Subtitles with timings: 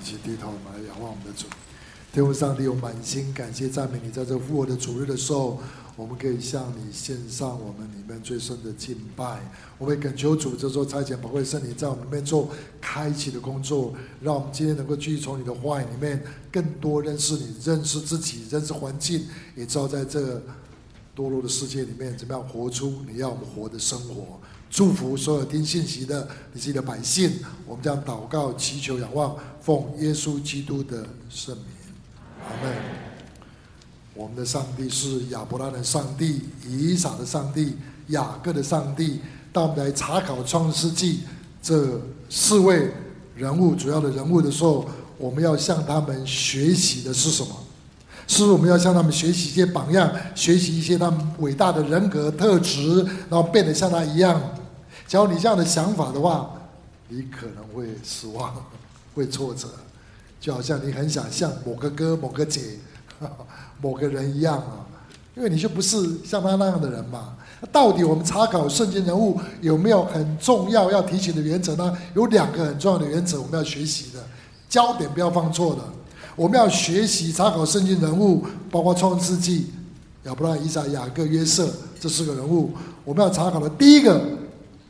[0.00, 1.46] 一起低头来仰望我们的主。
[2.12, 5.60] 天父上帝，我满心感谢赞美你，在这复活的主日的时候，
[5.96, 9.38] 我们可以向你献上我们里面最深的敬拜。
[9.76, 12.48] 我们恳求主，这时候差遣宝贵圣灵在我们里面做
[12.80, 20.40] 开启的工作，让我们今天能够继续从你的话语里面更多认识你、认识自己、认识环境，也知道在这
[21.14, 24.40] 堕落的世界里面怎么样活出你要我们活的生活。
[24.70, 27.32] 祝福所有听信息的你自己的百姓，
[27.66, 31.66] 我们将祷告、祈求、仰望，奉耶稣基督的圣名。
[32.44, 32.74] 阿门。
[34.14, 37.76] 我们的上帝是亚伯拉的上帝、以撒的上帝、
[38.08, 39.20] 雅各的上帝。
[39.52, 41.20] 当我们来查考创世纪
[41.62, 42.90] 这四位
[43.34, 44.88] 人物主要的人物的时候，
[45.18, 47.54] 我们要向他们学习的是什么？
[48.26, 54.40] 是不是我们要向他们学习一些榜样，学习一些他们伟大的人格特质，然后变得像他一样？
[55.06, 56.50] 假如你这样的想法的话，
[57.08, 58.52] 你可能会失望，
[59.14, 59.68] 会挫折。
[60.40, 62.60] 就好像你很想像某个哥、某个姐、
[63.80, 64.84] 某个人一样啊，
[65.36, 67.34] 因为你就不是像他那样的人嘛。
[67.72, 71.96] 到底我们查考圣经人物有没有很重要要提醒的原则呢？
[72.14, 74.22] 有两个很重要的原则我们要学习的，
[74.68, 75.80] 焦点不要放错的。
[76.36, 79.72] 我们要学习查考圣经人物，包括创世纪、
[80.24, 82.72] 亚伯拉罕、以撒、雅各、约瑟这四个人物。
[83.04, 84.20] 我们要查考的第一个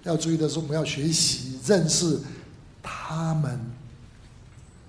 [0.03, 2.21] 要注意的是，我们要学习认识
[2.83, 3.59] 他们。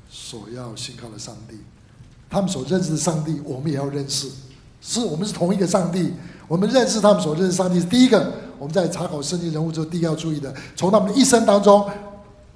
[0.10, 1.56] 所要信靠的上帝，
[2.30, 4.30] 他们所认识的上帝，我们也要认识。
[4.82, 6.12] 是我们是同一个上帝，
[6.50, 8.34] 我们认识他们所认识上帝是第一个。
[8.60, 11.88] 我们在查考圣经人物之后，第一个要注意的，从他们的一生当中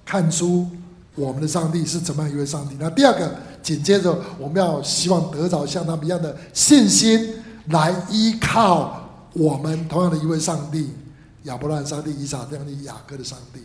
[0.03, 0.67] 看出
[1.15, 2.75] 我们的上帝是怎么样一位上帝。
[2.77, 7.35] 那第二个，紧接着我们要希望得着像他们一样的信心，
[7.67, 10.91] 来依靠我们同样的一位上帝——
[11.43, 13.61] 亚伯拉罕上帝、以撒这样的雅各的上帝。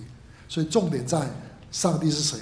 [0.48, 1.20] 所以重点在
[1.70, 2.39] 上帝是谁。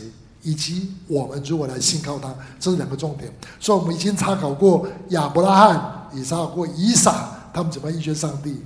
[0.47, 2.29] 以及我们如果来信靠他，
[2.61, 3.33] 这是两个重点。
[3.59, 8.63] 所以，我们已经查考过亚伯拉罕，也查考过以撒，他们怎么样应选上帝。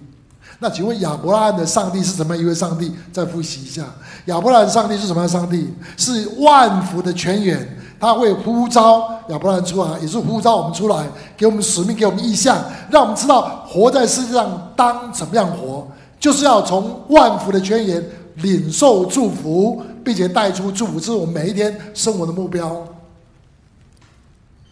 [0.58, 2.92] 那请问亚伯拉罕的上帝是怎么样一位上帝？
[3.12, 3.84] 再复习一下，
[4.24, 5.72] 亚伯拉罕上帝是什么样上帝？
[5.96, 15.86] 是万福的泉源，他会呼召亚伯兰出来，也是呼召我们出来，给我们使命，给我们意向，让我们知道活在世界上当怎么样活，
[16.18, 18.04] 就是要从万福的泉源
[18.36, 19.82] 领受祝福。
[20.04, 22.82] 并且带出祝福，这是我们每一天生活的目标。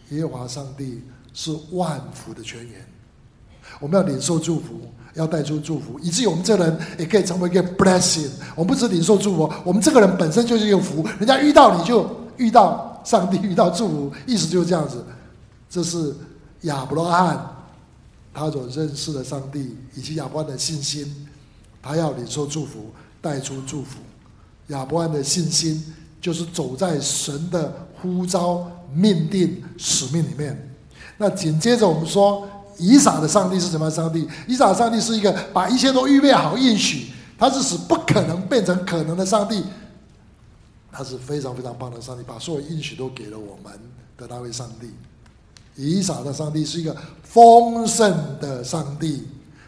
[0.09, 2.83] 耶和华上帝是万福的泉源，
[3.79, 4.79] 我们要领受祝福，
[5.13, 8.31] 要带出祝福，以至于我们这人也可以成为一个 blessing。
[8.55, 15.01] 我们不只领受祝福，我们这个人本身就是一个福，人家遇到你就遇到上帝，遇到祝福，意思就是这样子。
[15.69, 16.13] 这是
[16.63, 17.55] 亚伯拉罕
[18.33, 21.27] 他所认识的上帝，以及亚伯拉罕的信心，
[21.81, 22.91] 他要领受祝福，
[23.21, 23.99] 带出祝福。
[24.67, 25.81] 亚伯拉罕的信心，
[26.19, 30.75] 就是走在神的呼召、命定、使命里面。
[31.17, 32.45] 那紧接着我们说，
[32.77, 34.27] 以撒的上帝是什么上帝？
[34.49, 37.07] 以撒上帝是一个把一切都预备好应许，
[37.37, 39.63] 他是使不可能变成可能的上帝。
[40.91, 43.73] 他是非常非常棒的上帝，把所有应许都给了我们
[44.17, 44.89] 的那位上帝。
[45.75, 49.23] 以撒的上帝是一个丰盛的上帝。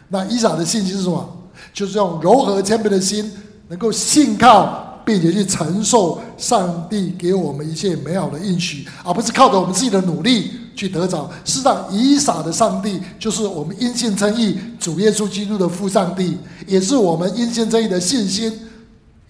[0.08, 1.36] 那以撒的信心是什么？
[1.72, 3.30] 就是用柔和谦卑的心，
[3.68, 4.86] 能够信靠。
[5.02, 11.28] 并且去承受上帝给我们一切美好的应许，而不是靠着我们自己的努力去得着。
[11.44, 18.52] 事实上，以撒的上帝就是我们因信称义主耶稣基督的父上帝，也是我们因信称义的信心。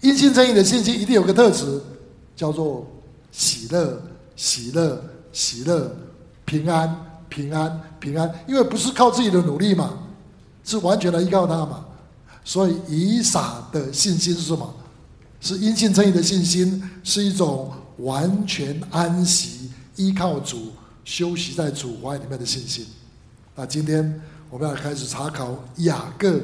[0.01, 1.81] 因信称义的信心一定有个特质，
[2.35, 2.85] 叫做
[3.31, 4.01] 喜乐、
[4.35, 5.95] 喜乐、喜乐、
[6.43, 8.31] 平安、平安、平安。
[8.47, 9.97] 因为不是靠自己的努力嘛，
[10.63, 11.85] 是完全的依靠他嘛。
[12.43, 14.73] 所以，以撒的信心是什么？
[15.39, 20.71] 是因信称义的信心，是一种完全安息、依靠主、
[21.03, 22.85] 休息在主怀里面的信心。
[23.55, 26.39] 那今天我们要开始查考雅各，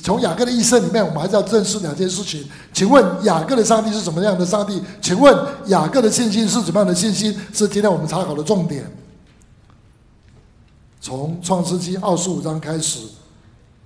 [0.00, 2.48] 从雅各的一生里面，我们还是要认识两件事情。
[2.72, 4.82] 请问雅各的上帝是什么样的上帝？
[5.02, 5.36] 请问
[5.66, 7.30] 雅各的信心是怎么样的信心？
[7.52, 8.90] 是今天我们查考的重点。
[10.98, 13.00] 从创世纪二十五章开始，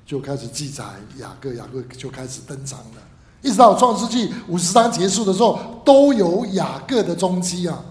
[0.06, 0.84] 就开始记载
[1.18, 3.02] 雅各，雅各就开始登场了。
[3.42, 7.84] 一直到创世纪五十章结束的时候，都有雅各的踪迹啊！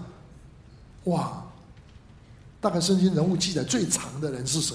[1.04, 1.44] 哇，
[2.62, 4.74] 大概圣经人物记载最长的人是谁？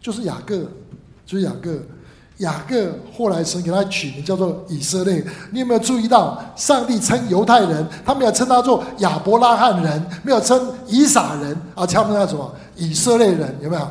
[0.00, 0.58] 就是雅各，
[1.24, 1.80] 就是雅各。
[2.42, 5.24] 雅各后来神给他取名叫做以色列。
[5.50, 12.54] 你有没有注意到，上帝称犹太人，他没有称他做亚伯拉罕人，没有称以撒人，而称他什么？
[12.76, 13.88] 以色列人，有没有？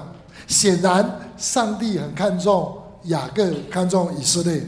[0.48, 4.68] 显然，上帝很看重雅各，看重以色列。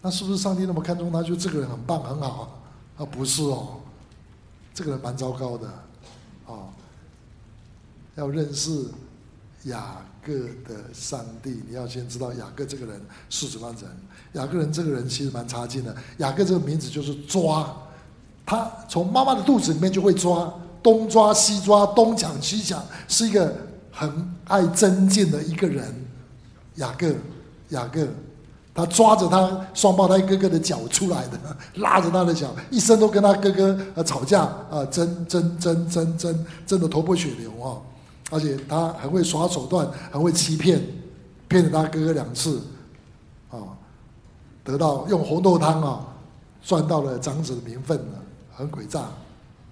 [0.00, 2.48] 那是不是上帝那么看重他，就这个人很棒很好
[2.96, 3.04] 啊？
[3.04, 3.68] 不是哦。
[4.72, 5.68] 这个人蛮糟糕的，
[6.46, 6.64] 哦，
[8.16, 8.86] 要认识
[9.64, 10.32] 雅各
[10.66, 13.90] 的上帝，你要先知道雅各这个人是什么人。
[14.32, 17.74] 雅各人这个人其实蛮差劲的，雅各这个名字就是抓，
[18.44, 20.52] 他从妈妈的肚子里面就会抓，
[20.82, 23.54] 东抓西抓，东抢西抢，是一个
[23.90, 25.94] 很爱争竞的一个人。
[26.76, 27.14] 雅各，
[27.70, 28.06] 雅各。
[28.76, 31.38] 他抓着他双胞胎哥哥的脚出来的，
[31.74, 37.78] 拉着他的脚，一生都跟他哥哥呃吵架啊，争争争争争，争得头破血流啊！
[38.34, 40.82] 而且他很会耍手段，很会欺骗，
[41.46, 42.60] 骗了他哥哥两次，
[43.48, 43.78] 啊，
[44.64, 46.04] 得到用红豆汤啊
[46.60, 48.22] 赚到了长子的名分了，
[48.52, 49.08] 很诡诈，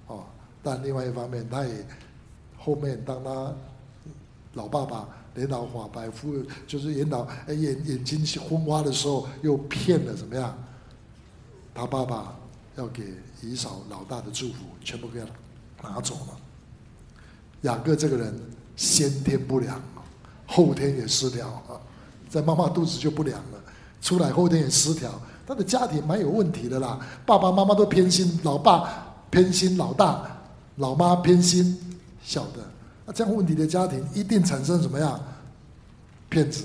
[0.07, 0.25] 哦！
[0.63, 1.87] 但另外一方面，他也
[2.57, 3.53] 后面当他
[4.55, 5.09] 老爸爸。
[5.35, 10.55] 年老花白，肤就是眼老，眼眼睛昏花的时候，又骗了怎么样？
[11.75, 12.37] 他爸爸
[12.77, 16.42] 要给以扫老大的祝福，全部给他拿走了。
[17.63, 18.35] 雅各这个人
[18.77, 19.81] 先天不良，
[20.47, 21.81] 后天也失调啊，
[22.29, 23.59] 在妈妈肚子就不良了，
[24.01, 25.11] 出来后天也失调，
[25.47, 26.99] 他的家庭蛮有问题的啦。
[27.25, 30.25] 爸爸妈妈都偏心，老爸偏心老大，
[30.77, 31.79] 老妈偏心
[32.23, 32.61] 小的。
[33.07, 35.21] 那这样问题的家庭一定产生什么样？
[36.29, 36.65] 骗子，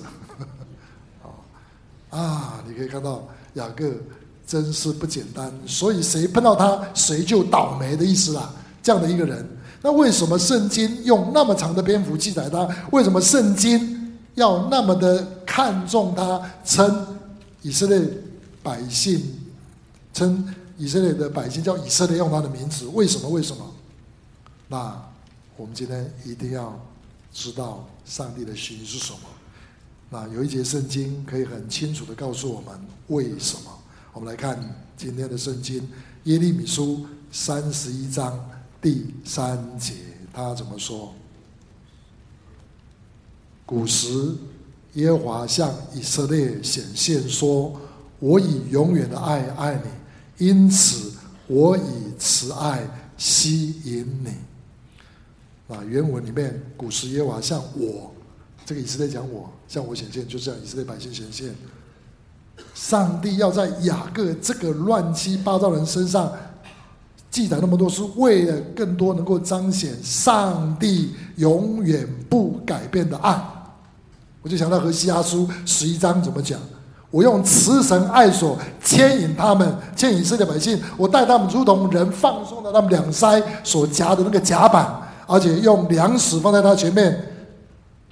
[2.10, 2.64] 啊！
[2.66, 3.92] 你可以看到雅各
[4.46, 8.54] 真是不简单，所以谁碰到他，谁就倒霉的意思啦。
[8.82, 9.46] 这样的一个人，
[9.82, 12.68] 那为什么圣经用那么长的篇幅记载他？
[12.92, 17.18] 为什么圣经要那么的看重他，称
[17.62, 18.02] 以色列
[18.64, 19.22] 百姓，
[20.14, 22.86] 称以色列的百姓叫以色列，用他的名字？
[22.88, 23.30] 为什么？
[23.30, 23.66] 为什么？
[24.68, 25.04] 那？
[25.60, 26.80] 我们今天一定要
[27.34, 29.20] 知道上帝的心是什么。
[30.12, 33.72] 那有一节圣经可以很清楚的告诉我们为什么。
[34.14, 34.56] 我们来看
[34.96, 35.82] 今天的圣经，
[36.26, 38.40] 耶利米书三十一章
[38.82, 39.94] 第三节，
[40.34, 41.14] 他怎么说？
[43.66, 44.36] 古时
[44.94, 47.74] 耶和华向以色列显现说
[48.20, 51.12] ：“我以永远的爱爱你，因此
[51.48, 52.88] 我以慈爱
[53.18, 54.30] 吸引你。”
[55.74, 58.14] 啊，原文里面，古时耶和华向我，
[58.66, 61.54] 这个以色列讲我向我显现，就是向以色列百姓显现。
[62.74, 66.32] 上帝要在雅各这个乱七八糟人身上
[67.30, 73.40] 记载那么多，是为了更多能够彰显上帝永远不改变的爱。
[74.42, 76.60] 我就想到何西阿书十一章怎么讲？
[77.10, 85.04] 我用慈神爱所牵引他们，牵引以色列百姓，我带他们如同人放松的他们两腮所夹的那个夹板。
[85.30, 87.22] 而且用粮食放在他前面，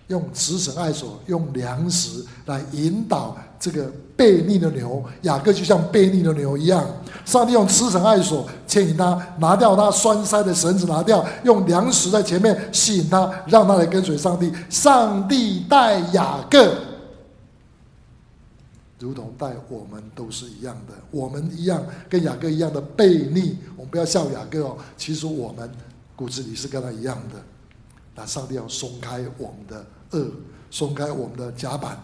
[0.08, 5.04] 用慈绳爱索，用粮食来引导这个悖逆的牛。
[5.24, 6.86] 雅各就像悖逆的牛一样，
[7.26, 14.52] 上帝用慈绳爱索牵引他，拿掉他拴塞的绳子，拿掉，用粮食在前面吸引他，让他来跟随上帝。
[14.70, 16.76] 上帝带雅各，
[19.00, 23.58] 如同带我们都是一样的，我们一样跟雅各一样的悖逆。
[23.76, 25.70] 我们不要笑雅各哦，其实我们。
[26.18, 27.36] 骨子里是跟他一样的，
[28.16, 30.30] 那上帝要松开我们的轭，
[30.72, 32.02] 松开我们的甲板，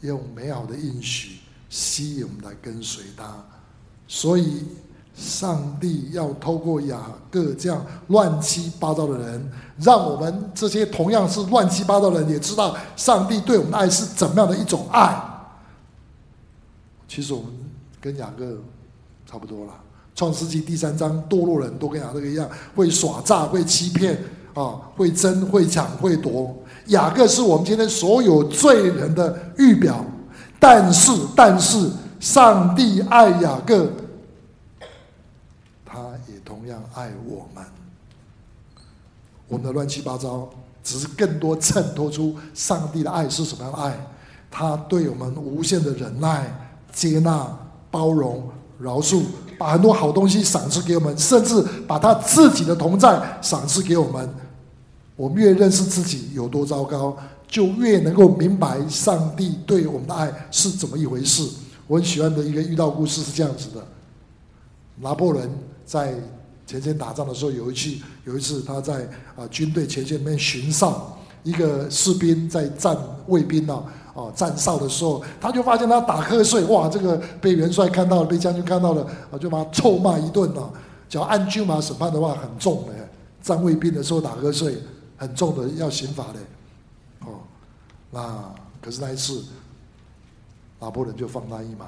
[0.00, 1.38] 用美好的应许
[1.68, 3.36] 吸引我们来跟随他。
[4.08, 4.64] 所以，
[5.16, 7.00] 上帝要透过雅
[7.30, 15.18] 各这样乱七八糟的人，让我们这些同样是乱七八糟的人，也知道上帝对我们的爱是怎么样的一种爱。
[17.08, 17.50] 其实我们
[18.00, 18.58] 跟雅各
[19.24, 19.72] 差不多了。
[20.14, 24.18] 创世纪第三章，堕落人都跟雅各一样，会耍诈，会欺骗，
[24.56, 26.56] 啊，会争，会抢，会夺。
[26.86, 30.02] 雅各是我们今天所有罪人的预表，
[30.58, 33.86] 但是，但是，上帝爱雅各，
[35.84, 37.62] 他也同样爱我们。
[39.46, 40.48] 我们的乱七八糟，
[40.82, 43.94] 只是更多衬托出上帝的爱是什么样的爱？
[44.50, 47.46] 他对我们无限的忍耐、接纳、
[47.90, 48.48] 包容、
[48.78, 49.22] 饶恕。
[49.58, 54.28] 把很多好东西赏赐给我们，甚至把他自己的同在赏赐给我们。
[55.16, 57.16] 我们越认识自己有多糟糕，
[57.48, 61.48] 就越能够明白上帝对我们的爱是怎么一回事。
[61.86, 63.86] 我很喜欢的一个遇到故事是这样子的：
[64.96, 65.50] 拿破仑
[65.84, 66.14] 在
[66.66, 72.96] 前线打仗的时候，有一次，有一次他在啊军队前线里面巡哨，一个士兵在站
[73.26, 73.84] 卫兵啊。
[74.16, 76.88] 哦，站哨的时候，他就发现他打瞌睡，哇！
[76.88, 80.72] 这个被元帅看到了，被将军看到了，啊，就把他臭骂一顿了。
[81.06, 82.94] 只要按军法审判的话，很重的，
[83.42, 84.78] 站卫兵的时候打瞌睡，
[85.16, 86.40] 很重的，要刑罚的。
[87.20, 87.40] 哦，
[88.10, 89.44] 那可是那一次，
[90.80, 91.86] 拿破仑就放他一马，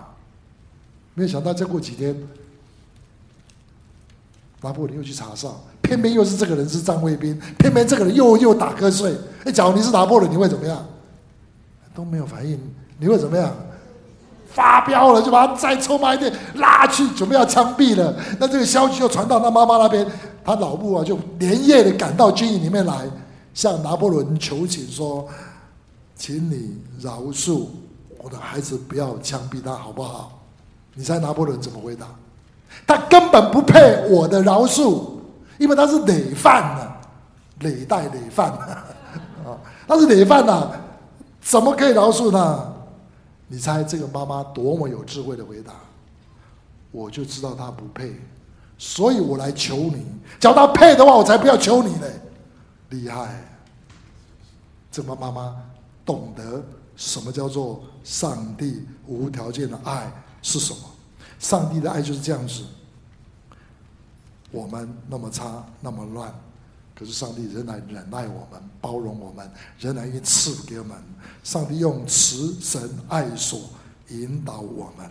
[1.14, 2.16] 没有想到再过几天，
[4.60, 9.16] 拿破仑又去查哨，偏偏又是这个人是站卫兵，偏偏这个人又又打瞌睡。
[9.44, 10.84] 哎，假如你是拿破仑，你会怎么样？
[11.94, 12.58] 都没有反应，
[12.98, 13.52] 你会怎么样？
[14.50, 18.16] 发飙了，就把他再臭骂一遍，拉去准备要枪毙了。
[18.40, 20.04] 那这个消息又传到他妈妈那边，
[20.48, 23.06] 他老母啊就连夜的赶到军营里面来，
[23.52, 25.28] 向拿破仑求情说
[26.16, 27.66] ：“请你饶恕
[28.16, 30.40] 我的孩子，不要枪毙他，好不好？”
[30.96, 32.06] 你猜拿破仑怎么回答？
[32.86, 35.02] 他根本不配我的饶恕，
[35.58, 36.92] 因为他是累犯呢，
[37.60, 38.86] 累代累犯啊，
[39.86, 40.70] 他是累犯呐，
[41.42, 42.72] 怎么可以饶恕呢？
[43.48, 45.74] 你猜这个妈妈多么有智慧的回答？
[46.90, 48.18] 我就知道他不配，
[48.78, 50.06] 所以我来求你。
[50.40, 52.20] 叫他配的话，我才不要求你嘞！
[52.90, 53.42] 厉害，
[54.90, 55.56] 怎么妈妈
[56.04, 60.78] 懂得什么叫做上帝无条件的爱是什么？
[61.40, 62.64] 上帝的爱就是这样子。
[64.52, 66.32] 我们那么差，那么乱。
[66.94, 70.96] 可是上帝仍然忍耐我们，包容我们，仍然愿意赐给我们。
[71.42, 73.60] 上帝用慈神爱所
[74.08, 75.10] 引导我们，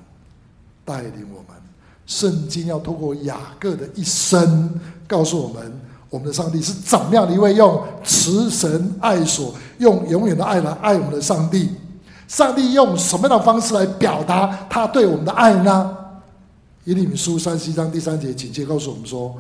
[0.86, 1.62] 带领我们。
[2.08, 4.74] 圣经要透过雅各的一生，
[5.06, 11.70] 告诉我们，我们的上帝是怎么样的一位用慈神爱所，用永远的爱来爱我们的上帝。
[12.28, 15.96] 上帝用什么样的方式来表达他对我们的爱呢？
[16.86, 19.36] 以利米书三十一章第三节，紧接告诉我们说。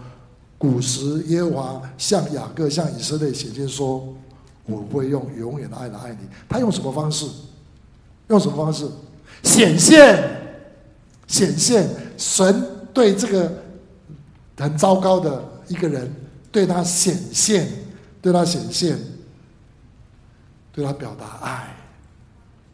[0.59, 4.03] 古时耶和华向雅各、向以色列显现说
[4.65, 7.27] ：“我会用永远的爱来爱你。”他用什么方式？
[8.29, 8.89] 用什么方式？
[9.43, 10.23] 显现，
[11.27, 11.87] 显现。
[12.17, 13.51] 神对这个
[14.57, 16.11] 很糟糕的一个人，
[16.51, 17.67] 对他显现，
[18.21, 18.97] 对他显现，
[20.73, 21.73] 对他表达爱。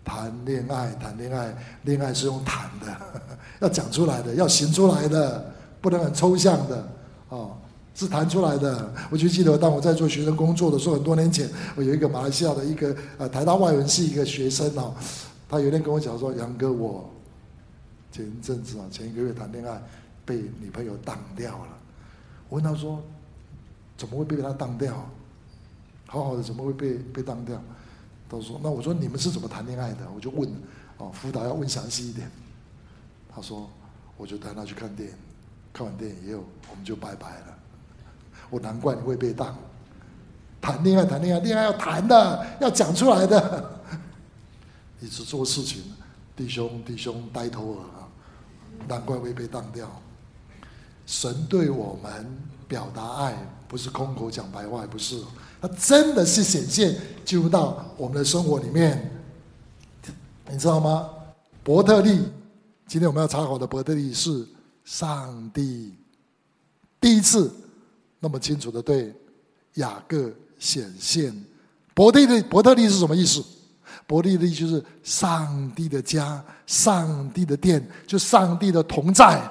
[0.05, 2.87] 谈恋爱，谈恋爱，恋爱是用谈的，
[3.61, 6.87] 要讲出来的，要行出来的，不能很抽象的
[7.29, 7.51] 哦。
[7.95, 8.91] 是谈出来的。
[9.11, 14.93] 我就记得，当我在做学生工作的时候，很多年前，我有一个马来西亚的一个呃台大外文系一个学生哦，
[15.47, 17.09] 他有一天跟我讲说：“杨哥，我
[18.13, 19.81] 前阵子啊，前一个月谈恋爱，
[20.23, 21.77] 被女朋友当掉了。”
[22.47, 23.03] 我问他说
[23.97, 24.93] ：“怎么会被他当掉？
[26.05, 27.59] 好好的怎么会被被当掉？”
[28.29, 30.47] 他说：“那我说你们是怎么谈恋爱的？”我就问
[30.97, 32.29] 哦，辅导要问详细一点。
[33.33, 33.67] 他说
[34.15, 35.15] ：“我就带他去看电影，
[35.73, 37.57] 看完电影以后，我们就拜拜了。”
[38.51, 39.57] 我难怪你会被当，
[40.61, 43.81] 谈恋爱谈恋爱，恋爱要谈的，要讲出来的。
[45.01, 45.83] 一直做事情，
[46.35, 47.85] 弟兄弟兄呆头鹅，
[48.87, 49.89] 难怪会被当掉。
[51.05, 52.25] 神对我们
[52.67, 53.37] 表达爱，
[53.67, 55.21] 不是空口讲白话，不是，
[55.61, 59.11] 他真的是显现进入到我们的生活里面。
[60.49, 61.09] 你知道吗？
[61.63, 62.21] 伯特利，
[62.87, 64.45] 今天我们要查考的伯特利是
[64.83, 65.93] 上帝
[66.99, 67.51] 第一次。
[68.19, 69.13] 那么清楚的对
[69.73, 71.33] 雅各显现，
[71.93, 73.43] 伯特利，伯特利是什么意思？
[74.05, 79.41] 伯利利就是上帝的家，上帝的殿，就上帝的同在。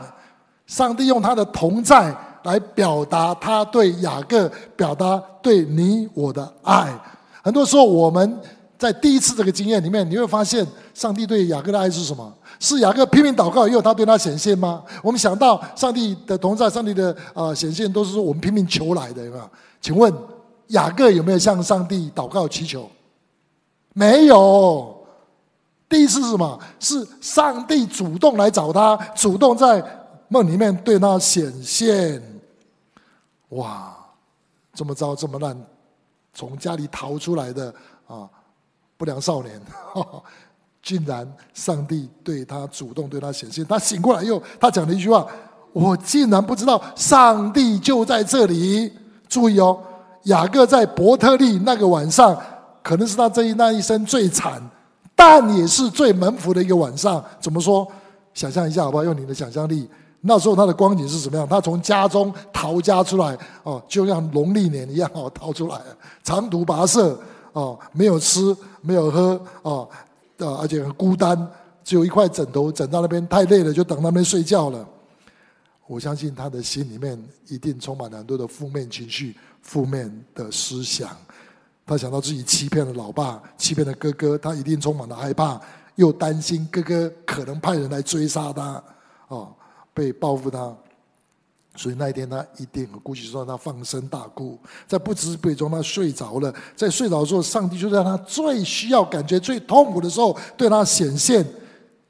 [0.66, 6.98] 上帝用他的同在来表达他对雅各，表达对你我的爱。
[7.42, 8.38] 很多时候我们
[8.78, 12.32] 在第一次这个经验里面，你会发现上帝对雅各的爱是什么？
[12.58, 14.82] 是雅各拼命祷告，以后他对他显现吗？
[15.02, 19.50] 我们想到上帝的同在，上帝的啊显现，都是说我们拼命求来的，有没有？
[19.80, 20.12] 请问
[20.68, 22.88] 雅各有没有向上帝祷告祈求？
[23.94, 25.04] 没有。
[25.88, 26.58] 第一次是什么？
[26.80, 29.84] 是上帝主动来找他，主动在
[30.28, 32.22] 梦里面对他显现。
[33.50, 33.94] 哇，
[34.72, 35.54] 这么糟，这么烂，
[36.32, 37.74] 从家里逃出来的
[38.06, 38.26] 啊
[38.96, 39.60] 不良少年。
[39.92, 40.22] 呵 呵
[40.82, 43.64] 竟然，上帝对他主动对他显现。
[43.66, 45.24] 他醒过来以后，他讲了一句话
[45.72, 48.92] ：“我竟然不知道上帝就在这里。”
[49.28, 49.80] 注意哦，
[50.24, 52.36] 雅各在伯特利那个晚上，
[52.82, 54.62] 可能是他这一那一生最惨，
[55.14, 57.24] 但也是最蒙福的一个晚上。
[57.40, 57.86] 怎么说？
[58.34, 59.04] 想象一下好不好？
[59.04, 59.88] 用你的想象力，
[60.22, 61.46] 那时候他的光景是什么样？
[61.46, 65.80] 他从家中逃家出来，哦，就像农历年一样哦，逃出来，
[66.22, 67.18] 长途跋涉，
[67.52, 69.88] 哦，没有吃，没有喝，哦。
[70.38, 71.38] 啊，而且很孤单，
[71.84, 74.84] 只有一块枕头枕在那边，太累了，就等那边睡觉了。
[75.86, 81.10] 我相信他的心里面一定充满了很多的负面情绪、负面的思想。
[81.84, 85.60] 他想到自己欺骗了老爸，欺骗了哥哥，他一定充满了害怕，
[85.96, 88.82] 又担心哥哥可能派人来追杀他，
[89.28, 89.54] 哦，
[89.92, 90.74] 被报复他。
[91.74, 96.54] 所以那一天，他一定，估计说他放声大哭，在不知不觉中，他睡着了。
[96.76, 101.44] 在睡着的时候，上帝就在他最需要、感觉最痛苦的时候，对他显现。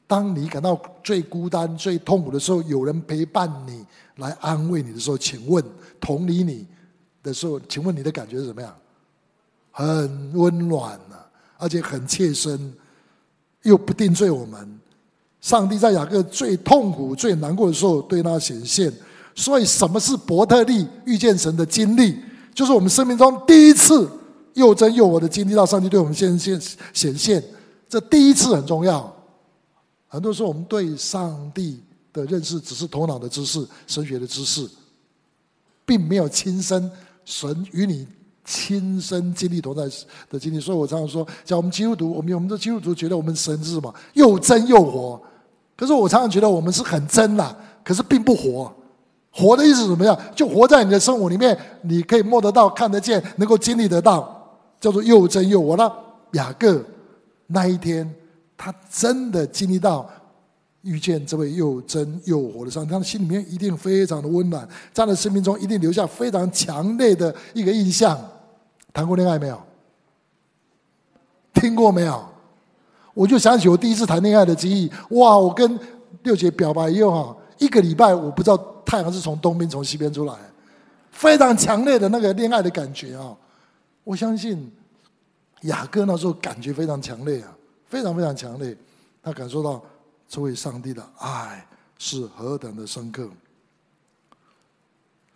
[0.04, 3.86] 当你感到最孤单、最痛苦的时候，有人陪伴你
[4.16, 5.64] 来安慰你的时候，请问
[6.00, 6.66] 同理你
[7.22, 8.76] 的时候，请问你的感觉是怎么样？
[9.72, 11.26] 很温暖呐、啊，
[11.58, 12.72] 而且很切身，
[13.62, 14.78] 又不定罪我们。
[15.40, 18.92] 上帝在雅各最痛苦、最难过的时候对他显现。
[19.34, 22.16] 所以，什么是伯特利遇见神的经历？
[22.54, 24.08] 就是我们生命中第一次
[24.52, 26.60] 又真又活的经历到上帝对我们显现
[26.92, 27.42] 显现。
[27.88, 29.10] 这第一次很重要。
[30.06, 34.68] 很多时候，我们对上帝的认识只是头脑的知识、神学的知识，
[35.86, 36.90] 并没有亲身
[37.24, 38.06] 神与你
[38.44, 39.82] 亲身经历同在
[40.30, 40.60] 的经历。
[40.60, 43.94] 所以我常常说，像我们基督徒，我们我们的基督徒觉得我们神是什么？
[44.14, 45.20] 又真又活。
[45.76, 48.72] 可是我常常觉得我们是很真呐，可是并不活。
[49.30, 50.18] 活的意思是怎么样？
[50.36, 55.76] 就活在你的生活里面，你可以摸得到、看得见、能够经历得到，叫做又真又活。
[55.76, 55.90] 那
[56.32, 56.84] 雅各
[57.46, 58.14] 那一天，
[58.56, 60.08] 他真的经历到
[60.82, 68.18] 遇见这位又真又活的上帝，他的心里面一定非常的温暖，在他的生命中一定留下非常强烈的一个印象。
[68.92, 69.60] 谈过恋爱没有？
[71.54, 72.24] 听过没有？
[73.14, 74.90] 我就想起我第一次谈恋爱的记忆。
[75.10, 75.38] 哇！
[75.38, 75.78] 我跟
[76.22, 80.34] 六姐表白以后哈，一个礼拜我不知道太阳是从东边从西边出来，
[81.10, 83.36] 非常强烈的那个恋爱的感觉啊！
[84.02, 84.70] 我相信
[85.62, 87.54] 雅各那时候感觉非常强烈啊，
[87.86, 88.76] 非常非常强烈，
[89.22, 89.82] 他感受到
[90.32, 91.62] 这位上帝的爱
[91.98, 93.28] 是何等的深刻。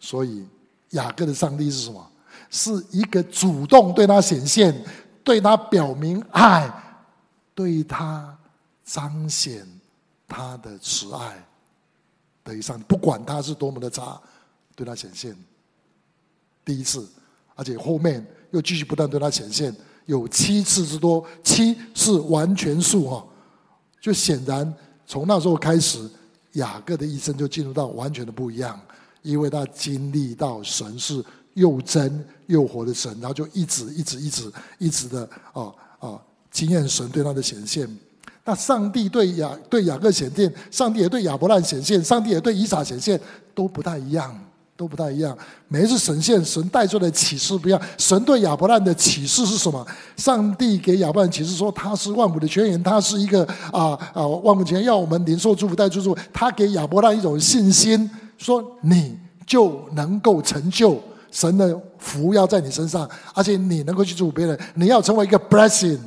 [0.01, 0.47] 所以
[0.93, 2.11] 雅各的上帝是什么？
[2.49, 4.75] 是一个主动对他显现、
[5.23, 6.83] 对他表明爱。
[7.55, 8.37] 对他
[8.85, 9.67] 彰显
[10.29, 11.47] 他的慈爱
[12.45, 14.19] 的一上，不管他是多么的差，
[14.75, 15.37] 对他显现。
[16.65, 17.07] 第一次，
[17.55, 19.75] 而且后面又继续不断对他显现，
[20.07, 23.27] 有七次之多，七是完全数哈。
[23.99, 24.73] 就显然
[25.07, 25.99] 从那时候开始，
[26.53, 28.81] 雅各的一生就进入到完全的不一样，
[29.23, 36.21] 因为他经历到神是又真又活的神，然后就一直一直一直一直的啊啊。
[36.51, 37.87] 经验神对他的显现，
[38.43, 43.21] 那上帝对雅对雅各显现，上帝也对亚伯兰显现，上帝也对以撒显现，
[43.55, 44.35] 都不太一样，
[44.77, 45.37] 都不太一样。
[45.69, 47.81] 每一次神现，神带出来的启示不一样。
[47.97, 49.85] 神对亚伯兰的启示是什么？
[50.17, 56.17] 上帝给亚伯兰启示说，他是万古的泉源，他是一个啊啊万古泉，要我们领受祝福带祝福。
[56.33, 65.99] 他给亚伯兰一种信心，说你就能够成就神的福要在你身上，而且你能够去祝福别人，你要成为一个 blessing。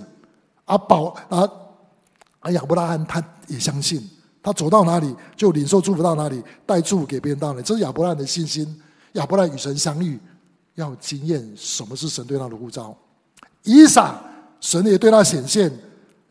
[0.65, 1.49] 阿宝啊，
[2.41, 4.07] 阿亚伯拉罕他也相信，
[4.41, 8.81] 他走到哪里就领受祝福到哪里，带祝福给别人到哪里，这是亚伯拉罕的信心。
[9.13, 10.19] 亚伯拉罕与神相遇，
[10.75, 12.95] 要经验什么是神对他的呼召。
[13.63, 14.19] 以撒，
[14.59, 15.71] 神也对他显现，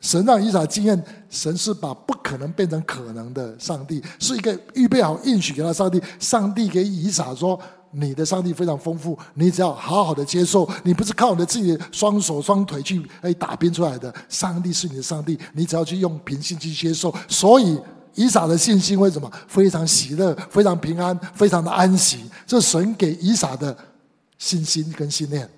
[0.01, 6.03] 神让以撒经验，神是把不可能变成可能的上帝，是一个预备好应许给他上帝。
[6.19, 7.59] 上帝给以撒说。
[7.91, 10.69] 你的上帝非常丰富，你只要好好的接受。
[10.83, 17.11] 你不是靠你的自己的双手双腿去哎打拼出来的，上帝是你的上帝，你只要去用平信去接受。
[17.29, 17.81] 所以
[18.19, 22.25] 以撒的信心为什么非常喜乐、非常平安、非常的安息？
[22.47, 23.77] 这是神给以撒的
[24.37, 25.49] 信心跟信念。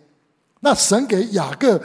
[0.60, 1.80] 那神给雅各，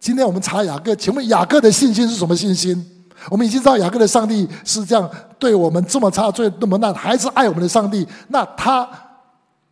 [0.00, 2.84] 今天我们查雅各，请问雅各的信心是什么信心？
[3.30, 8.06] 我们已经知道雅各的上帝是这样对我们这么差、最那么烂，还是爱我们的上帝。
[8.28, 8.88] 那他。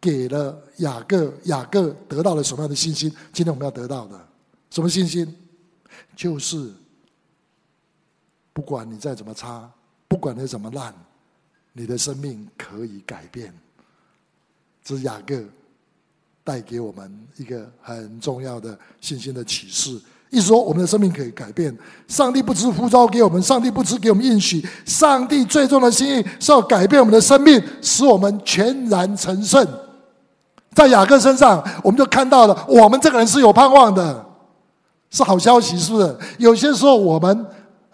[0.04, 3.10] 给了雅各，雅各得到了什么样的信心？
[3.32, 4.20] 今天我们要得到的
[4.68, 5.34] 什么信心？
[6.14, 6.70] 就是
[8.52, 9.66] 不管你再怎么差，
[10.14, 10.94] 不管你怎么烂，
[11.72, 13.52] 你的生命可以改变。
[14.84, 15.42] 这是雅各
[16.44, 20.00] 带给我们一个很重要的信心的启示。
[20.30, 21.76] 意思说，我们的生命可以改变。
[22.06, 29.66] 上帝不只呼召给我们，上帝不只给我们应许，上帝最终的心意是要改变我们的生命，使我们全然成圣。
[30.76, 34.24] 在雅各身上，我们就看到了，我们这个人是有盼望的，
[35.10, 36.16] 是好消息，是不是？
[36.38, 37.44] 有些时候我们，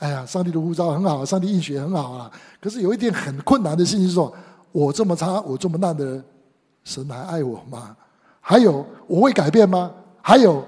[0.00, 4.32] 哎呀，上帝的呼召很好，上帝应许很好啊，可是有一点很困难的信息，说，
[4.72, 6.24] 我这么差，我这么烂的人，
[6.84, 7.94] 神还爱我吗？
[8.40, 9.90] 还有，我会改变吗？
[10.22, 10.64] 还有，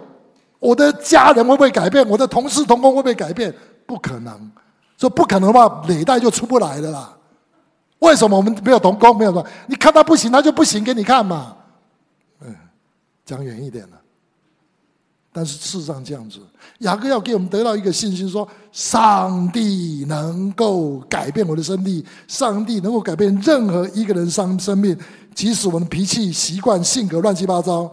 [0.59, 2.07] 我的家人会不会改变？
[2.09, 3.53] 我的同事同工会不会改变？
[3.87, 4.51] 不可能，
[4.99, 7.17] 说不可能的话，累代就出不来的啦。
[8.01, 9.17] 为什么我们没有同工？
[9.17, 11.57] 没有说，你看他不行，他就不行给你看嘛。
[12.43, 12.55] 嗯
[13.25, 13.97] 讲远一点了，
[15.35, 16.41] 但是事实上这样子，
[16.81, 24.95] 雅各要给我们得到一个信心说，上帝能够改变我的生命，上帝能够改变任何一个人生生命，
[25.35, 27.91] 即使我们的脾气、习惯、性格乱七八糟，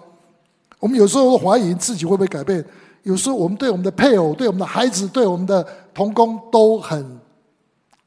[0.79, 2.63] 我们有时候会怀疑自己会不会改变，
[3.03, 7.19] 有时候我们对我们的配偶、对我们的孩子、对我们的同工都很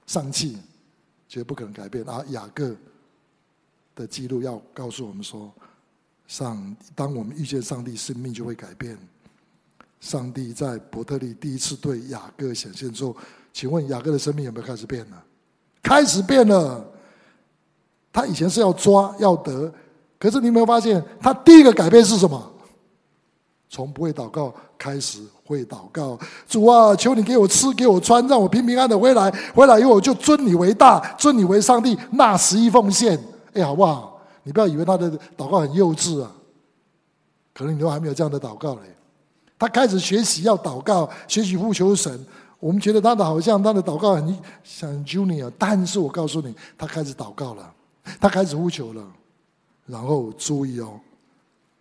[0.07, 0.59] 丧气，
[1.27, 2.05] 觉得不可能改变。
[2.07, 2.77] 而雅各
[3.97, 5.51] 的记录要告诉我们说，
[6.27, 8.99] 上当我们遇见上帝，生命就会改变。
[10.03, 13.17] 上帝在伯特利第一次对雅各显现之后，
[13.53, 15.25] 请问雅各的生命有没有开始变了？
[15.81, 16.85] 开始变了。
[18.13, 19.73] 他以前是要抓要得，
[20.19, 22.53] 可是你有没有发现，他第一个改变是什么？
[23.71, 26.19] 从不会祷告开始会祷告。
[26.49, 29.31] 主啊，求你给我吃，给我穿，让我平平安安的回来。
[29.55, 33.17] 回来以后我就尊你为大，尊你为上帝，纳十一奉献。
[33.55, 34.21] 哎，好不好？
[34.43, 36.33] 你不要以为他的祷告很幼稚啊，
[37.55, 38.81] 可能你都还没有这样的祷告嘞。
[39.63, 42.27] 他开始学习要祷告，学习呼求神。
[42.59, 47.73] 我们觉得他的好像他的祷告很像 Junior，但是我告诉你，他开始祷告了，
[48.21, 49.07] 他开始呼求了，
[49.87, 50.99] 然后注意哦。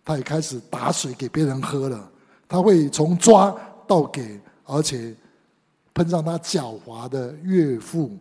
[0.04, 2.08] 他也开始打水给别人喝了，
[2.48, 3.52] 他会从抓
[3.88, 5.12] 到给，而且
[5.92, 8.16] 碰上他狡猾的岳父，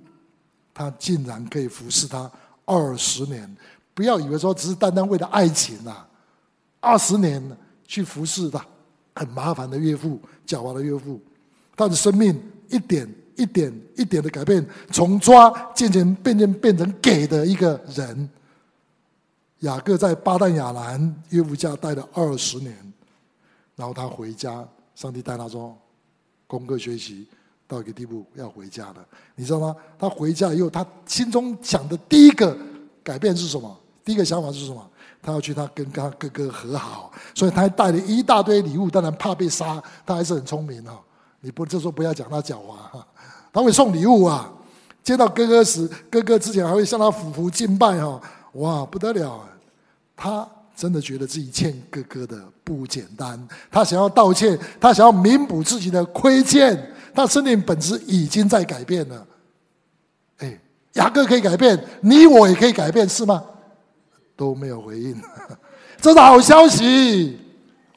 [0.73, 2.31] 他竟然可以服侍他
[2.65, 3.55] 二十年。
[3.93, 6.07] 不要以为说只是单单为了爱情啊，
[6.79, 8.65] 二十年去服侍他
[9.15, 11.19] 很麻烦的岳父，狡猾的岳父，
[11.75, 18.29] 他的生命一点一点一点的改变，从抓渐渐变成变成给的一个人。
[19.59, 22.75] 雅各在巴旦亚兰岳父家待了二十年，
[23.75, 25.77] 然后他回家，上帝带他说，
[26.47, 27.27] 功课学习
[27.67, 29.05] 到一个地步要回家了。
[29.35, 29.75] 你知道吗？
[29.99, 32.57] 他回家以后，他心中想的第一个
[33.03, 33.79] 改变是什么？
[34.03, 34.90] 第一个想法是什么？
[35.21, 38.89] 他要去他跟他哥哥和好，所以他还带了一大堆礼物。
[38.89, 40.99] 当然怕被杀，他还是很聪明哦。
[41.41, 43.07] 你不这时候不要讲他狡猾哈，
[43.51, 44.51] 他会送礼物啊。
[45.03, 48.21] 见到哥哥时，哥哥之前还会向他俯伏敬拜哈，
[48.53, 49.31] 哇，不得了。
[49.33, 49.47] 啊
[50.23, 59.25] 他真的觉得自己欠哥哥的不简单，他想要道歉，他想要弥补自己的亏欠，他生命本质已经在改变了。
[60.37, 60.59] 哎，
[60.93, 63.43] 雅各可以改变，你我也可以改变，是吗？
[64.35, 65.15] 都没有回应，
[66.01, 67.37] 这是好消息。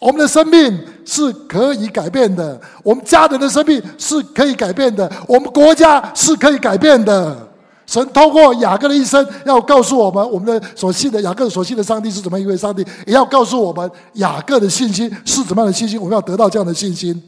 [0.00, 7.48] 我们的生命是可以改变的，我们家人的生命是可以改变的，我们国家是可以改变的。
[7.86, 15.98] 神透过雅各的一生，要告诉我们，我们的所信的雅各所信的上帝是怎么一位上帝，也要告诉我们雅各的信心是怎么样的信心。
[15.98, 17.22] 我们要得到这样的信心。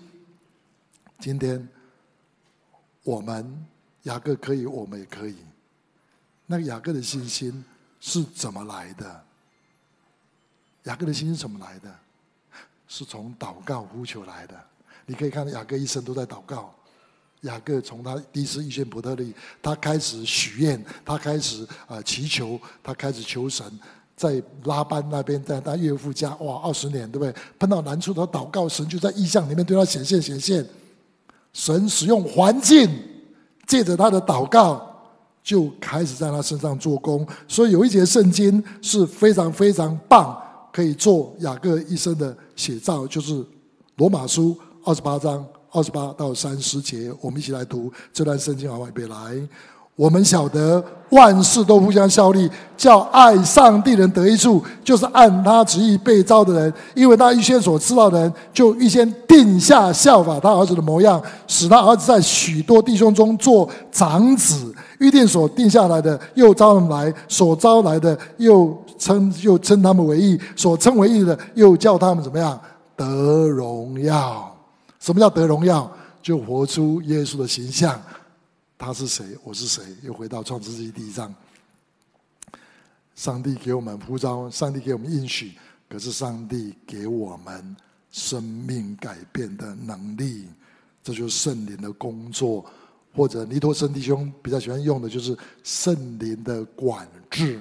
[1.19, 1.67] 今天，
[3.05, 3.65] 我们
[4.03, 5.37] 雅各可以，我们也可以。
[6.47, 7.65] 那雅各的信心
[8.01, 9.23] 是怎么来的？
[10.85, 11.93] 雅各的信心是怎么来的？
[12.89, 14.55] 是从祷告呼求来的。
[15.07, 16.73] 你可以看到雅各一生都在祷告。
[17.43, 23.65] 雅各从他第一次遇见伯特利，他开始许愿，他开始啊祈求，他开始求神，
[24.17, 27.35] 在拉班那边，在他岳父家，哇，二十年，对不对？
[27.59, 30.67] 碰到难处，他祷告，神就在异象里面对他显现显现。
[31.53, 32.89] 神使用环境，
[33.67, 34.96] 借着他的祷告，
[35.47, 37.25] 就开始在他身上做工。
[37.47, 40.37] 所以有一节圣经是非常非常棒，
[40.73, 43.47] 可以做雅各一生的写照，就是
[43.99, 45.47] 罗马书二十八章。
[45.73, 48.71] 二十八到三十节，我们一起来读这段圣经。
[48.71, 49.37] 好，预备来。
[49.97, 56.73] 我们晓得万事都互相效力，叫爱上帝人得益处，就是按他旨意被召的人。
[56.95, 64.75] 因为他预先所知道的人，就预先定下效法他儿子的模样，使他儿子在许多弟兄中做长子。
[64.99, 72.59] 预定所定下来的，又招他们来；所招来的，又称又称他们为义；所称为义的，又叫他们怎么样
[72.97, 73.07] 得
[73.47, 74.55] 荣耀。
[75.01, 75.91] 什么叫得荣耀？
[76.23, 77.99] 就活出耶稣的形象。
[78.79, 79.37] 他是谁？
[79.43, 79.83] 我是谁？
[80.03, 81.35] 又回到创世纪第一章。
[83.15, 85.53] 上帝给我们呼召，上帝给我们应许，
[85.89, 87.75] 可是上帝给我们
[88.11, 90.47] 生命改变的能力，
[91.03, 92.65] 这就是圣灵的工作。
[93.15, 97.59] 或者尼托生弟兄比较喜欢用的就是圣灵的管制，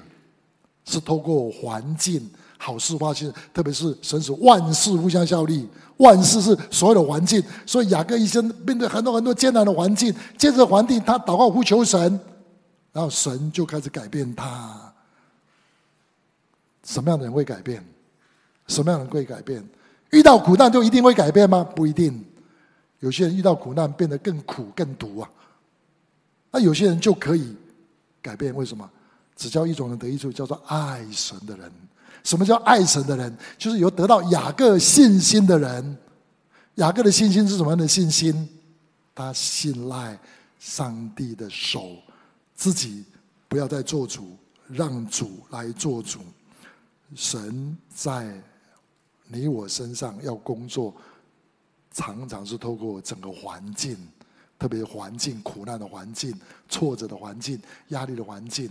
[0.84, 2.30] 是透过环境。
[2.58, 7.44] 好事发生，特别是神使万事互相效力，万事是所有的环境。
[7.66, 12.20] 所以雅各一生面对很多很多艰难的环境，借着环境，他祷告呼求神，
[12.92, 14.94] 然后神就开始改变他。
[16.84, 17.84] 什么样的人会改变？
[18.68, 19.64] 什么样的人会改变？
[20.12, 21.64] 遇到苦难就一定会改变吗？
[21.64, 22.24] 不一定。
[23.00, 25.30] 有些人遇到苦难变得更苦更毒啊。
[26.52, 27.56] 那有些人就可以
[28.22, 28.90] 改变，为什么？
[29.36, 31.72] 只叫一种人得益处，叫做爱神的人。
[32.26, 33.38] 什么叫爱神的人？
[33.58, 35.98] 就是有得到雅各信心的人。
[36.76, 38.50] 雅各的信心是什么样的信心？
[39.14, 40.20] 他信赖
[40.60, 41.98] 上帝的手，
[42.56, 43.06] 自己
[43.48, 44.36] 不要再做主，
[44.68, 46.20] 让主来做主。
[47.16, 48.42] 神在
[49.28, 50.94] 你我身上要工作，
[51.92, 53.96] 常常是透过整个环境，
[54.58, 56.34] 特别环境、苦难的环境、
[56.68, 58.70] 挫折的环境、压力的环境，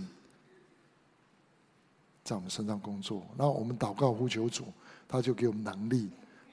[2.24, 3.22] 在我们身上工作。
[3.36, 4.64] 然后我们祷告呼求主，
[5.06, 6.08] 他就给我们能力。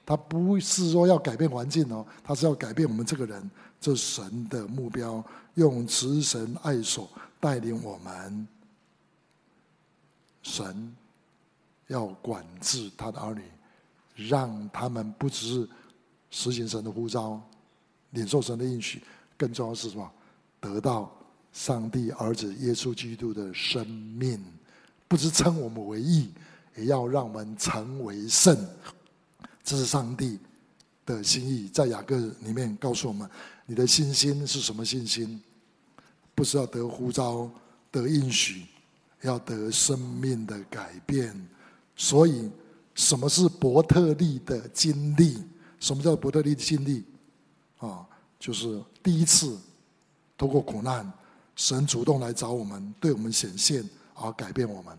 [0.06, 3.50] 他不是说要改变环境哦，他是要改变我们这个人。
[3.80, 5.24] 这神的目标，
[5.56, 8.48] 用慈神爱所带领我们。
[10.44, 10.96] 神
[11.88, 13.44] 要管制他的儿女，
[14.30, 15.70] 让他们不只是
[16.30, 17.42] 实行神的呼召，
[18.12, 19.02] 领受神的应许。
[19.36, 20.12] 更重要是什么？
[20.60, 21.12] 得到
[21.52, 24.40] 上帝儿子耶稣基督的生命，
[25.12, 26.32] 不是称我们为义，
[26.78, 28.58] 也要让我们成为圣。
[29.62, 30.40] 这是上帝
[31.06, 33.30] 的心意，在雅各里面告诉我们：
[33.66, 35.42] 你的信心是什么信心？
[36.34, 37.52] 不是要得呼召、
[37.92, 38.64] 得应许，
[39.20, 41.36] 要得生命的改变。
[41.98, 42.50] 所以，
[42.96, 45.44] 什么是伯特利的经历？
[45.82, 47.04] 什么叫伯特利的经历？
[47.80, 48.08] 啊？
[48.40, 49.60] 就是第一次，
[50.38, 51.12] 通过苦难，
[51.58, 53.84] 神主动来找我们，对我们显现，
[54.22, 54.98] 而改变我们。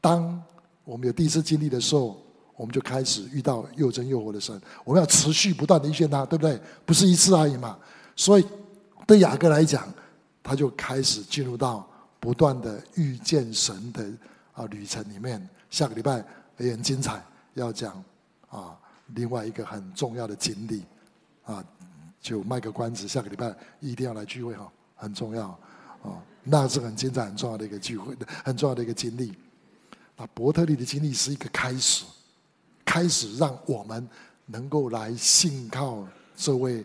[0.00, 0.42] 当
[0.84, 2.22] 我们有第一次经历的时候，
[2.56, 4.60] 我们就开始遇到又真又活的神。
[4.84, 6.60] 我们要持续不断的遇见他，对不对？
[6.84, 7.78] 不是一次而已嘛。
[8.14, 8.46] 所以
[9.06, 9.92] 对雅各来讲，
[10.42, 11.88] 他就开始进入到
[12.20, 14.04] 不断的遇见神的
[14.52, 15.48] 啊旅程里面。
[15.70, 16.24] 下个礼拜
[16.58, 18.02] 也很精彩，要讲
[18.48, 18.78] 啊
[19.14, 20.84] 另外一个很重要的经历
[21.44, 21.64] 啊。
[22.20, 25.58] 就卖个关子，下个礼拜一定要来聚会哈，很重要
[26.04, 26.22] 啊！
[26.44, 28.14] 那是很精彩、很重要的一个聚会，
[28.44, 29.32] 很重要的一个经历。
[30.16, 32.04] 啊，伯特利的经历是一个开始，
[32.84, 34.08] 开始让我们
[34.46, 36.84] 能够来信靠这位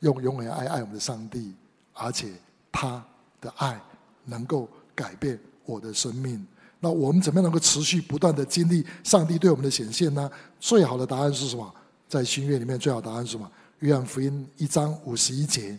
[0.00, 1.52] 用永远爱爱我们的上帝，
[1.92, 2.32] 而且
[2.70, 3.04] 他
[3.40, 3.78] 的爱
[4.24, 6.46] 能够改变我的生命。
[6.80, 10.30] 那我们怎么样能够持续不断的经历上帝对我们的显现呢？
[10.58, 11.74] 最好的答案是什么？
[12.08, 13.50] 在新约里面，最好的答案是什么？
[13.80, 15.78] 约翰福音一章五十一节，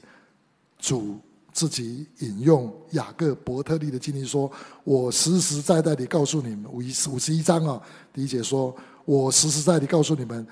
[0.77, 1.19] 主
[1.53, 4.51] 自己引用雅各伯特利的经历说
[4.83, 10.45] ：“我实实在在地告诉你们，五一五十一章啊，第一节说：我实实在在地告诉你们，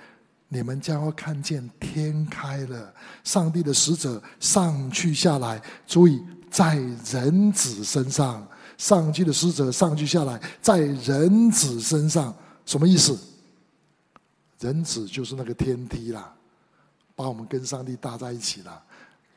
[0.47, 5.59] 你们将要看见天开了，上帝的使者上去下来。
[5.87, 6.75] 注意，在
[7.11, 12.33] 人子身上，上帝的使者上去下来，在人子身上，
[12.65, 13.17] 什么意思？
[14.59, 16.31] 人子就是那个天梯啦。”
[17.13, 18.81] 把我们跟上帝搭在一起了，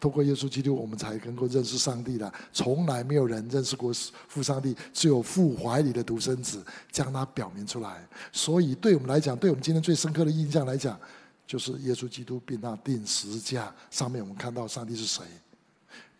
[0.05, 2.31] 透过耶稣基督，我们才能够认识上帝的。
[2.53, 3.91] 从来没有人认识过
[4.29, 6.63] 父上帝，只有父怀里的独生子
[6.93, 8.07] 将他表明出来。
[8.31, 11.01] 所以，对我们来讲，对我们今天最深刻的印象来讲，
[11.47, 15.25] 就是耶稣基督并那钉十字架上面，我们看到上帝是谁。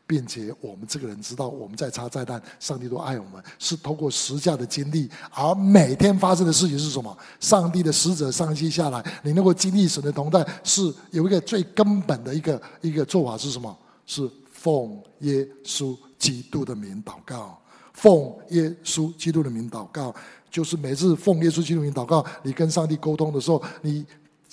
[0.07, 5.09] 并且我们这个人知道，我们再差再难，上帝都爱我们，是透过十架的经历。
[5.33, 7.17] 而每天发生的事情是什么？
[7.41, 13.75] 上帝的使者上去下来，你能够经历神的同在，是有一个最根本的一个一个做法是什么？
[14.05, 17.59] 是奉耶稣基督的名祷告。
[17.95, 20.15] 奉耶稣基督的名祷告，
[20.51, 24.05] 就是每次奉耶稣基督名祷告，你跟上帝沟通的时候，你。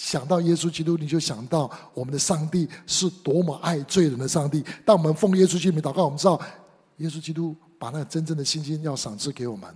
[0.04, 4.66] 想到耶稣基督，你就想到我们的上帝是多么爱罪人的上帝。
[4.84, 6.42] 当我们奉耶稣基督祷告，我们知道
[6.98, 9.70] 耶稣基督把那真正的信心要赏赐给我们，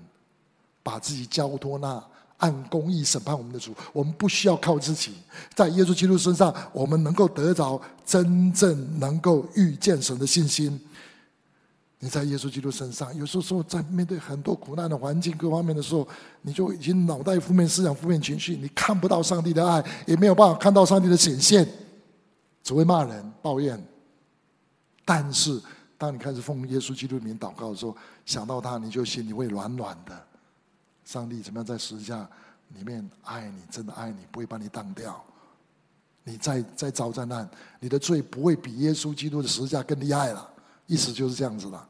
[0.81, 2.03] 把自己交托那
[2.37, 3.71] 按公义审判我们的主。
[3.93, 5.13] 我们不需要靠自己，
[5.53, 10.81] 在耶稣基督身上，我们能够得着真正能够遇见神的信心。
[12.05, 16.07] 你在耶稣基督身上，有时候在面对很多苦难的环境各方面的时候，
[16.43, 21.67] 你就已经脑袋负面思想、负面情绪，你看不到上帝的爱，也没有办法看到上帝的显现，
[22.61, 23.83] 只会骂人、抱怨。
[25.03, 25.59] 但是，
[25.97, 30.23] 当你开始奉耶稣基督的名祷告的时候，想到他，你就心里会暖暖的。
[31.05, 32.29] 上帝怎么样在十字架
[32.75, 35.19] 里面爱你，真的爱你，不会把你当掉。
[36.23, 40.51] 你再再遭灾难，你的罪不会比耶稣基督的十字架更厉害了。
[40.87, 41.89] 意思就是这样子了，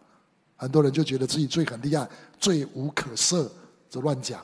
[0.58, 2.08] 很多人就觉得自己罪很厉害，
[2.40, 3.48] 罪无可赦，
[3.90, 4.42] 就乱讲。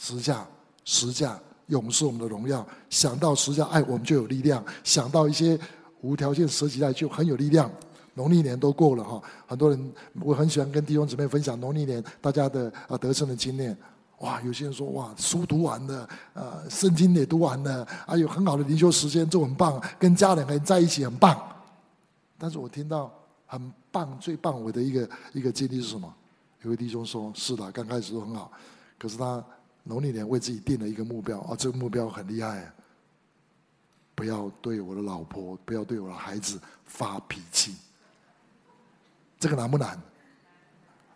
[0.00, 0.46] 十架，
[0.84, 2.66] 十架，永是我们的荣耀。
[2.88, 5.58] 想到十架爱我们就有力量，想到一些
[6.00, 7.70] 无条件舍己爱就很有力量。
[8.14, 13.76] 农历年都过了哈，很多人我很喜欢跟弟兄姊妹分享农历年大家的啊得胜的经验。
[14.20, 21.36] 哇，有些人说哇，书读完了，呃，圣经也读完了，啊有很好的灵修时间，就很棒，跟家人还在一起很棒。
[22.38, 23.12] 但是我听到。
[23.50, 24.62] 很棒，最棒！
[24.62, 26.14] 我的一个一个经历是什么？
[26.62, 28.52] 有位弟兄说：“是的，刚开始都很好，
[28.98, 29.42] 可是他
[29.84, 32.70] 农历年为自己定了一个目标啊，这个目标很厉害，
[34.14, 37.74] 不要对我的老婆，不要对我的孩子发脾气。
[39.38, 39.98] 这个难不难？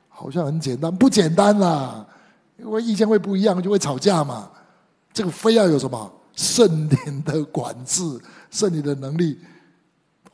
[0.08, 2.06] 好像很简单，不简单啦，
[2.56, 4.50] 因为意见会不一样，就会吵架嘛。
[5.12, 8.02] 这个非要有什么圣灵的管制，
[8.50, 9.38] 圣灵的能力。”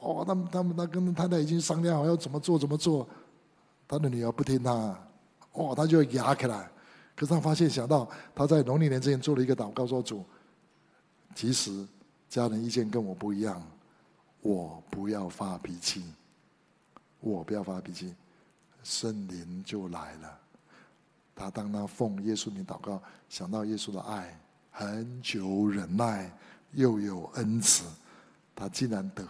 [0.00, 3.08] 哦，他们他们他跟太太已经商量好要怎么做怎么做，
[3.86, 4.72] 他的女儿不听他，
[5.52, 6.70] 哦，他就要压起来。
[7.16, 10.24] 可是他发现，想到他在农历年之前做了一个祷告，说主，
[11.34, 11.84] 即使
[12.28, 13.60] 家人意见跟我不一样，
[14.40, 16.04] 我不要发脾气，
[17.18, 18.14] 我不要发脾气，
[18.84, 20.38] 圣灵就来了。
[21.34, 24.38] 他当他奉耶稣名祷告，想到耶稣的爱，
[24.70, 26.30] 很久忍耐，
[26.72, 27.84] 又有恩慈，
[28.54, 29.26] 他竟然得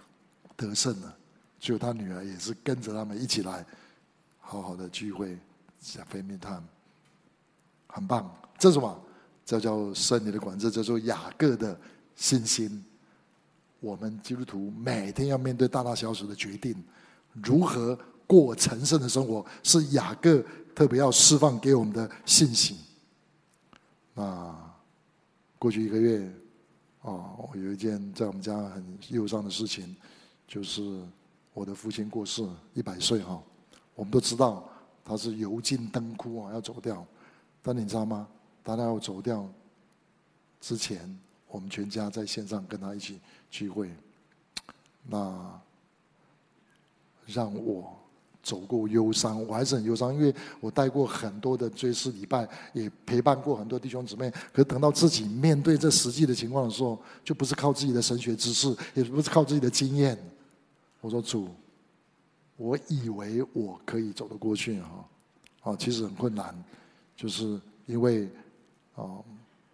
[0.59, 1.17] 得胜了。
[1.59, 3.65] 就他女儿也是跟着他们一起来，
[4.39, 5.39] 好好的聚会，
[5.81, 6.63] 像 family time，
[7.87, 8.31] 很棒。
[8.59, 9.03] 这什么？
[9.47, 11.81] 这叫圣灵的管制，这叫做雅各的
[12.15, 12.85] 信心。
[13.81, 16.77] 我们基督徒每天要面对大大小小的决定，
[17.33, 20.45] 如何过成圣的生活，是雅各。
[20.75, 22.79] 特别要释放给我们的信心。
[24.15, 24.57] 那
[25.59, 26.25] 过去一个月，
[27.03, 29.97] 啊，我有一件在我们家很忧伤的事情，
[30.49, 31.01] 就是
[31.55, 33.41] 我的父亲过世，一百岁哈。
[33.95, 34.69] 我们都知道
[35.05, 37.07] 他是油尽灯枯啊，要走掉。
[37.63, 38.27] 但你知道吗？
[38.65, 39.49] 当他要走掉
[40.61, 41.17] 之前，
[41.49, 43.95] 我们全家在线上跟他一起聚会。
[45.07, 45.61] 那
[47.27, 47.95] 让我。
[48.41, 54.31] 走过忧伤，我还是很忧伤，因为我带过很多的追思礼拜，也陪伴过很多弟兄姊妹。
[54.31, 60.17] 可是等到自己面对这实际的情况的时候，就不是靠自己的神学知识，也不是靠自己的经验。
[61.01, 61.49] 我说主，
[62.57, 65.09] 我以为我可以走得过去哈，
[65.61, 66.55] 啊，其实很困难，
[67.17, 68.29] 就是因为
[68.95, 69.19] 啊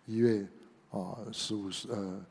[0.07, 0.47] 一月
[0.91, 2.25] 啊十五十呃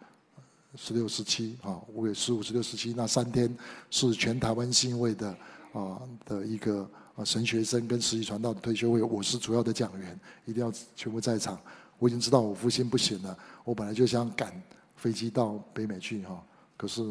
[0.75, 3.55] 十六十七啊五月十五十六十七那三天
[3.89, 5.35] 是全台湾信会的。
[5.73, 11.59] 啊的一个啊神学生跟实习传道的退休会，我是主要的讲员，一定要全部在场。
[11.97, 14.53] 我已经知道我父亲不行了，我本来就想赶
[14.95, 16.45] 飞机到北美去哈，
[16.77, 17.01] 可是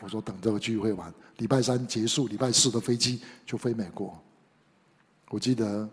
[0.00, 4.16] 我说等这个聚会完，礼拜三结束，礼拜四的飞机就飞美国。
[5.30, 5.88] 我记得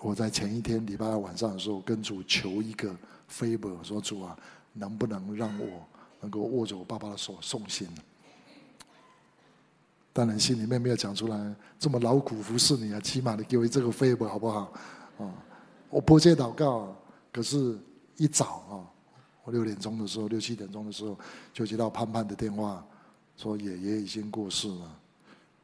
[0.00, 2.94] 我在前一天礼拜二晚上的时候跟主求一个
[3.30, 4.36] favor，说主啊，
[4.72, 5.86] 能不能让我
[6.20, 7.88] 能够握着我爸爸的手送行？
[10.12, 14.72] 当然心里面没有讲出来，这么劳苦服侍你啊，起码你给我这个飞伯好不好？
[15.18, 15.32] 啊，
[15.88, 16.94] 我迫切祷告，
[17.32, 17.78] 可是
[18.16, 18.74] 一早啊，
[19.44, 21.16] 我六点钟的时候，六七点钟的时候，
[21.52, 22.84] 就接到盼盼的电话，
[23.36, 24.98] 说爷爷已经过世了。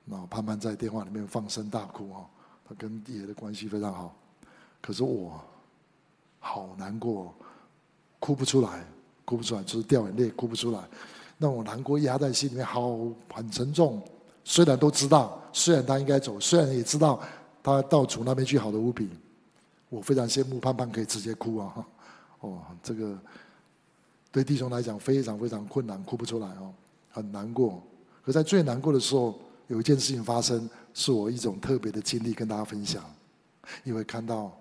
[0.05, 2.25] 那盼盼在电话里面放声大哭啊，
[2.69, 4.15] 他跟爷爷的关系非常好，
[4.81, 5.41] 可是我
[6.39, 7.35] 好难过，
[8.19, 8.85] 哭不出来，
[9.25, 10.81] 哭不出来，就是掉眼泪，哭不出来。
[11.39, 12.99] 那我难过压在心里面，好
[13.33, 14.03] 很沉重。
[14.45, 17.21] 虽然都知道，虽然他应该走，虽然也知道
[17.63, 19.09] 他到主那边去好的无比，
[19.89, 21.87] 我非常羡慕盼盼可以直接哭啊！
[22.41, 23.19] 哦，这个
[24.33, 26.73] 对弟兄来讲非常非常困难，哭不出来哦，
[27.11, 27.83] 很难过。
[28.23, 33.05] 可在最难过的时候，有一件事情发生，是我一种特别的经历跟大家分享，
[33.83, 34.57] 因为看到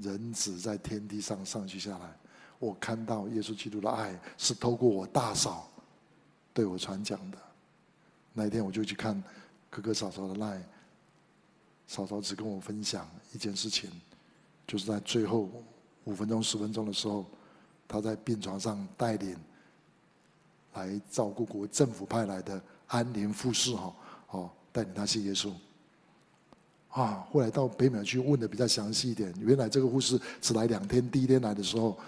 [0.00, 2.16] 人子在天地上上去下来，
[2.58, 5.68] 我看到耶稣基督的爱是透过我大嫂
[6.54, 7.38] 对我传讲的。
[8.32, 9.20] 那一天我就去看
[9.68, 10.62] 哥哥嫂嫂的爱
[11.86, 13.90] 嫂嫂只跟我分享一件事情，
[14.66, 15.50] 就是在最后
[16.04, 17.26] 五分钟、十分钟的时候，
[17.88, 19.36] 他在病床上带领
[20.74, 23.92] 来照顾国政府派来的安宁护士哈，
[24.30, 25.50] 哦，带领他信耶稣。
[26.90, 31.98] 啊，后来到北美去问的比较详细一点，原来这个护士只来两天，第一天来的时候。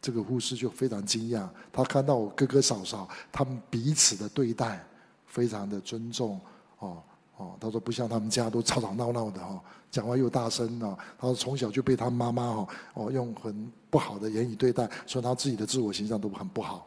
[0.00, 4.82] 这个护士就非常惊讶，他看到我哥哥嫂嫂他们彼此的对待。
[5.26, 6.40] 非常的尊重，
[6.80, 7.00] 哦
[7.40, 9.58] 哦，他说不像他们家都吵吵闹闹的哈，
[9.90, 10.94] 讲话又大声啊。
[11.18, 16.86] 他说从小就被他妈妈哈哦用很不好的言语对待，所以他自己的自我形象都很不好。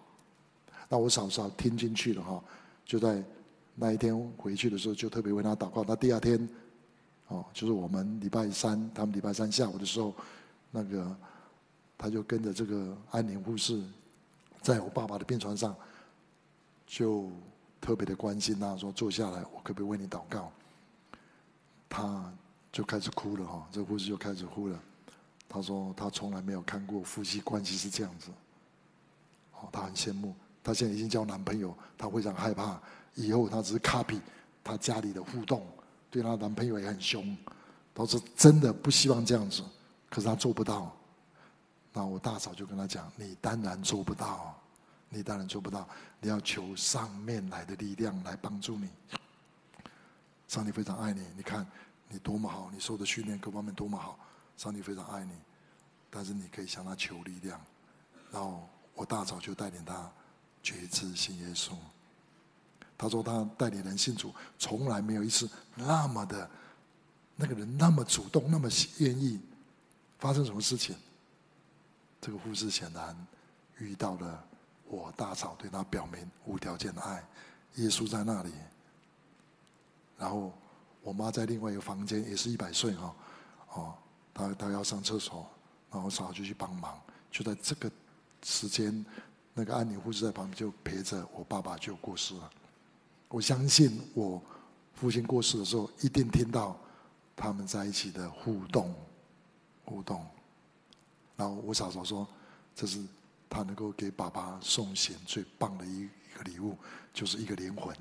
[0.87, 2.43] 那我嫂嫂听进去了哈，
[2.85, 3.23] 就在
[3.73, 5.83] 那一天回去的时候就特别为他祷告。
[5.87, 6.47] 那第二天，
[7.29, 10.13] 哦，就是我们礼拜三，他们礼拜三下午的时候，
[10.69, 11.15] 那个
[11.97, 13.81] 他就跟着这个安宁护士，
[14.61, 15.75] 在我爸爸的病床上
[16.85, 17.27] 就。
[17.83, 20.49] 特别的关心他，说坐下来，我可不可以为你祷告？
[21.89, 22.33] 他
[22.71, 24.79] 就开始哭了哈，这个护士就开始哭了。
[25.49, 28.31] 他说他从来没有看过夫妻关系是这样子，
[29.59, 30.33] 哦，他很羡慕。
[30.63, 32.81] 他现在已经交男朋友，他非常害怕
[33.15, 34.21] 以后他只是 copy
[34.63, 35.67] 他家里的互动，
[36.09, 37.35] 对他男朋友也很凶。
[37.93, 39.61] 他说真的不希望这样子，
[40.09, 40.95] 可是他做不到。
[41.91, 44.57] 那我大嫂就跟他讲：“你当然做不到。”
[45.13, 45.87] 你当然做不到，
[46.19, 48.89] 你要求上面来的力量来帮助你。
[50.47, 51.65] 上帝非常爱你，你看
[52.09, 54.17] 你多么好，你受的训练各方面多么好，
[54.57, 55.33] 上帝非常爱你。
[56.09, 57.59] 但是你可以向他求力量。
[58.31, 60.11] 然后我大早就带领他
[60.61, 61.71] 决志信耶稣。
[62.97, 66.49] 他说他带领人信主，从来没有一次那么的，
[67.35, 69.39] 那个人那么主动，那么愿意。
[70.19, 70.95] 发生什么事情？
[72.21, 73.27] 这个护士显然
[73.79, 74.47] 遇到了
[74.93, 77.23] 我大嫂对他表明无条件的爱。
[77.75, 78.51] 耶稣在那里，
[80.17, 80.53] 然后
[81.01, 83.15] 我妈在另外一个房间，也是一百岁哈，
[83.73, 83.95] 哦，
[84.31, 85.47] 她她要上厕所，
[85.89, 86.99] 然后我嫂就去帮忙。
[87.31, 87.91] 就在这个
[88.43, 89.03] 时间，
[89.55, 92.49] 那个安宁护士在旁边就陪着我爸爸就过世了。
[93.29, 94.39] 我相信我
[94.93, 96.77] 父亲过世的时候，一定听到
[97.35, 98.93] 他们在一起的互动，
[99.83, 100.23] 互动。
[101.35, 102.27] 然后我嫂嫂说，
[102.75, 103.03] 这是
[103.53, 106.75] 他能够给爸爸送行最棒的一一个礼物，
[107.13, 107.95] 就是一个灵魂。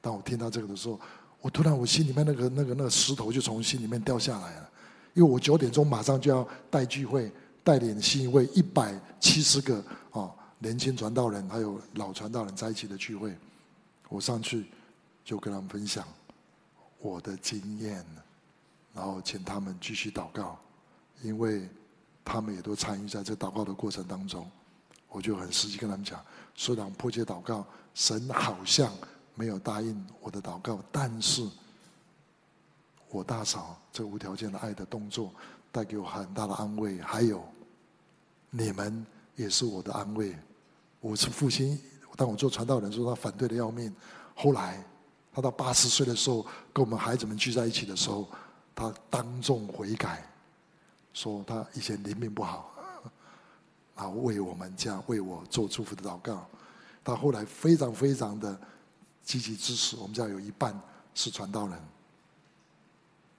[0.00, 0.98] 当我听到这个的时候，
[1.42, 4.70] 我突然我心里面那个那个那个石头就从心里面掉下来了，
[5.12, 7.30] 因为我九点钟马上就要带聚会，
[7.62, 13.36] 带领新一位一百七十个啊年轻传道人还有老传道人在一起的聚会。
[14.08, 14.66] 我上去
[15.22, 16.08] 就跟他们分享
[16.98, 18.04] 我的经验，
[18.94, 20.58] 然后请他们继续祷告，
[21.22, 21.68] 因为
[22.24, 24.50] 他们也都参与在这祷告的过程当中。
[25.12, 26.18] 我就很实际跟他们讲，
[26.54, 28.90] 虽然迫切祷告，神好像
[29.34, 31.46] 没有答应我的祷告，但是
[33.10, 35.30] 我大嫂这无条件的爱的动作
[35.70, 37.44] 带给我很大的安慰，还有
[38.48, 39.06] 你们
[39.36, 40.34] 也是我的安慰。
[41.00, 41.78] 我是父亲。
[42.16, 43.94] 当我做传道人时候，他反对的要命。
[44.34, 44.82] 后来，
[45.32, 46.42] 他到八十岁的时候，
[46.72, 48.28] 跟我们孩子们聚在一起的时候，
[48.74, 50.22] 他当众悔改，
[51.12, 52.71] 说他以前灵命不好，
[54.02, 56.44] 然后为我们家为我做祝福的祷告。
[57.04, 58.60] 他后来非常非常的
[59.22, 60.78] 积极支持，我们家有一半
[61.14, 61.78] 是传道人。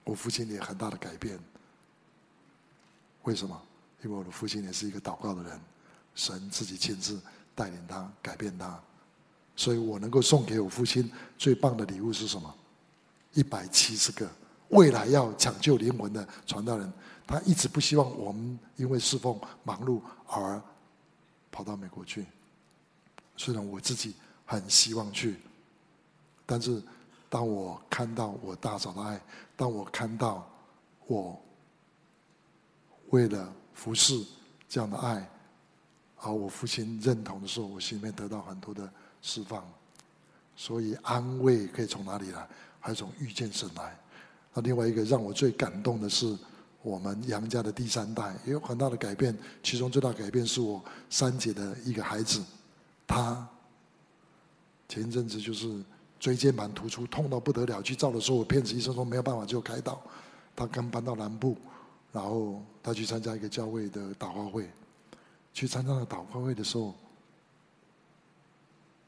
[0.04, 1.38] 我父亲也很大的改变。
[3.24, 3.60] 为什么？
[4.02, 5.60] 因为我的父亲也是一个祷告的人，
[6.14, 7.20] 神自己亲自。
[7.56, 8.76] 带领他，改变他，
[9.54, 11.08] 所以我能够送给我父亲
[11.38, 12.52] 最棒的礼物是什么？
[13.32, 14.28] 一百七十个
[14.70, 16.92] 未来要抢救灵魂的传道人，
[17.26, 20.60] 他一直不希望我们因为侍奉忙碌而
[21.50, 22.26] 跑到美国去。
[23.36, 24.14] 虽然我自己
[24.44, 25.36] 很希望去，
[26.46, 26.82] 但是
[27.28, 29.20] 当我看到我大嫂的爱，
[29.56, 30.48] 当我看到
[31.06, 31.40] 我
[33.10, 34.24] 为了服侍
[34.68, 35.28] 这样的爱。
[36.26, 39.62] 而我父亲认同的时候，我心里面得到很多的释放，
[40.56, 42.48] 所以安慰可以从哪里来？
[42.80, 43.94] 还是从遇见神来。
[44.54, 46.34] 那另外一个让我最感动的是，
[46.84, 49.36] 我们杨家的第三代也有很大的改变。
[49.62, 52.44] 其中最大改变是我三姐的一个孩子，
[53.06, 53.48] 他
[54.86, 55.82] 前一阵子就是
[56.20, 59.98] 椎间盘突出，痛到不得了，去照的时候，我骗子医生说没有办法就开刀。
[60.54, 61.56] 他刚搬到南部，
[62.12, 64.70] 然后他去参加一个教会的祷告会。
[65.54, 66.94] 去参加了祷告会的时候，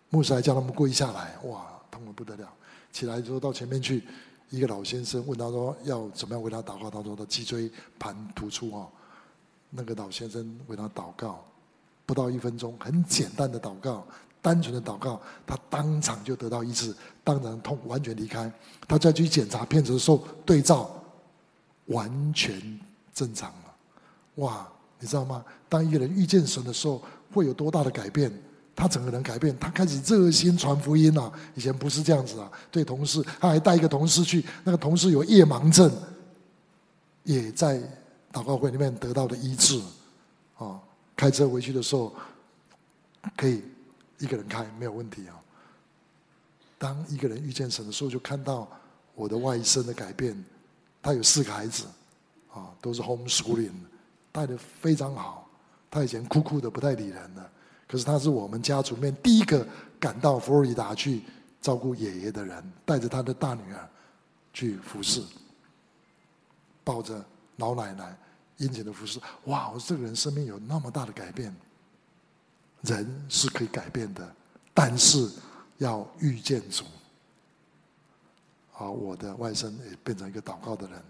[0.09, 2.51] 牧师还叫他们跪下来，哇，痛得不得了。
[2.91, 4.03] 起来之后到前面去，
[4.51, 8.89] 一个老先生问他说要怎么样为他祷告，他说他脊椎盘突出哦。
[9.71, 11.45] 那个老先生为他祷告，
[12.05, 14.07] 不到一分钟，很简单的祷告，
[14.41, 16.95] 单纯的祷告，他当场就得到医治，
[17.25, 18.51] 当场痛完全离开。
[18.87, 20.91] 他再去检查片子的时候，对照
[21.87, 22.81] 完全
[23.13, 23.75] 正常了，
[24.37, 24.69] 哇！
[24.99, 25.45] 你知道吗？
[25.69, 27.03] 当一个人遇见神的时候，
[27.35, 28.33] 会有多大的改变？
[28.77, 31.33] 他整个人改变，他开始热心传福音了。
[31.55, 35.91] 以前不是这样子啊，对同事，他还带一个同事去，那个同事有夜盲症，
[37.24, 37.79] 也在
[38.31, 39.81] 祷告会里面得到的医治。
[40.59, 40.79] 啊，
[41.16, 42.14] 开车回去的时候，
[43.37, 43.62] 可以
[44.18, 45.35] 一个人开，没有问题啊。
[46.79, 48.68] 当一个人遇见神的时候，就看到
[49.14, 50.37] 我的外甥的改变。
[51.03, 51.85] 他有四个孩子，
[52.53, 53.70] 啊，都是 homeschooling。
[54.33, 55.49] 带的非常好，
[55.91, 57.51] 他以前酷酷的不太理人的，
[57.87, 59.66] 可是他是我们家族里面第一个
[59.99, 61.22] 赶到佛罗里达去
[61.61, 63.89] 照顾爷爷的人，带着他的大女儿
[64.53, 65.22] 去服侍，
[66.82, 67.24] 抱着
[67.57, 68.16] 老奶奶
[68.57, 69.20] 殷勤的服侍。
[69.45, 71.55] 哇，我这个人生命有那么大的改变，
[72.82, 74.34] 人是可以改变的，
[74.74, 75.30] 但是
[75.78, 76.84] 要遇见主。
[78.72, 81.03] 好，我的外甥也变成一个祷告的人，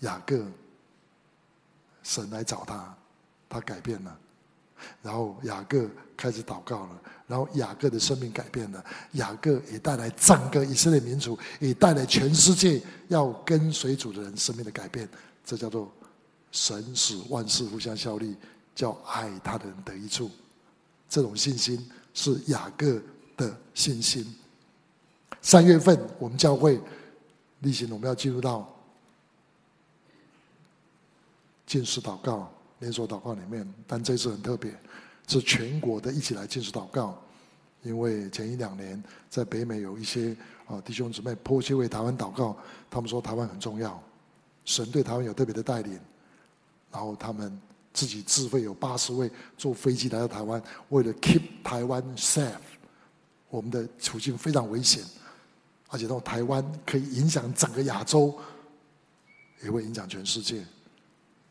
[0.00, 0.44] 雅各。
[2.02, 2.96] 神来找他，
[3.46, 4.18] 他改变了，
[5.02, 15.08] 然后雅各开始祷告了，然后雅各的生命改变了，雅各也带来整个以色列民族，也带来全世界要跟随主的人生命的改变。
[15.44, 15.90] 这叫做
[16.52, 18.36] 神使万事互相效力，
[18.74, 20.30] 叫爱他的人得益处。
[21.08, 23.00] 这种信心是雅各
[23.36, 24.34] 的信心。
[25.42, 26.80] 三月份我们教会
[27.60, 28.68] 例行，我们要进入到。
[31.66, 34.74] 禁食祷告，连锁祷告里面，但这次很特别，
[35.26, 37.18] 是全国的一起来禁食祷告。
[37.82, 42.54] 因为前一两年在北美有一些啊弟兄姊妹迫切为台湾祷告，
[42.90, 44.02] 他们说台湾很重要，
[44.66, 45.98] 神对台湾有特别的带领，
[46.92, 47.58] 然后他们
[47.94, 52.58] 自己自费有八十位坐飞机来到台湾，为了 keep 台湾 safe，
[53.48, 55.02] 我们的处境非常危险，
[55.88, 58.38] 而且到台湾可以影响整个亚洲，
[59.64, 60.62] 也会影响全世界，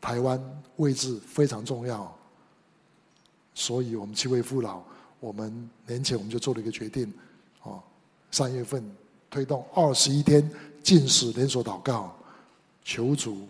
[0.01, 0.41] 台湾
[0.77, 2.15] 位置非常重要，
[3.53, 4.81] 所以我们七位父老。
[5.19, 7.13] 我们年前我们就做了一个决定，
[7.63, 7.83] 哦，
[8.31, 8.81] 三月份
[9.29, 10.49] 推动二十一天
[10.81, 12.15] 禁食连锁祷告，
[12.85, 13.45] 求主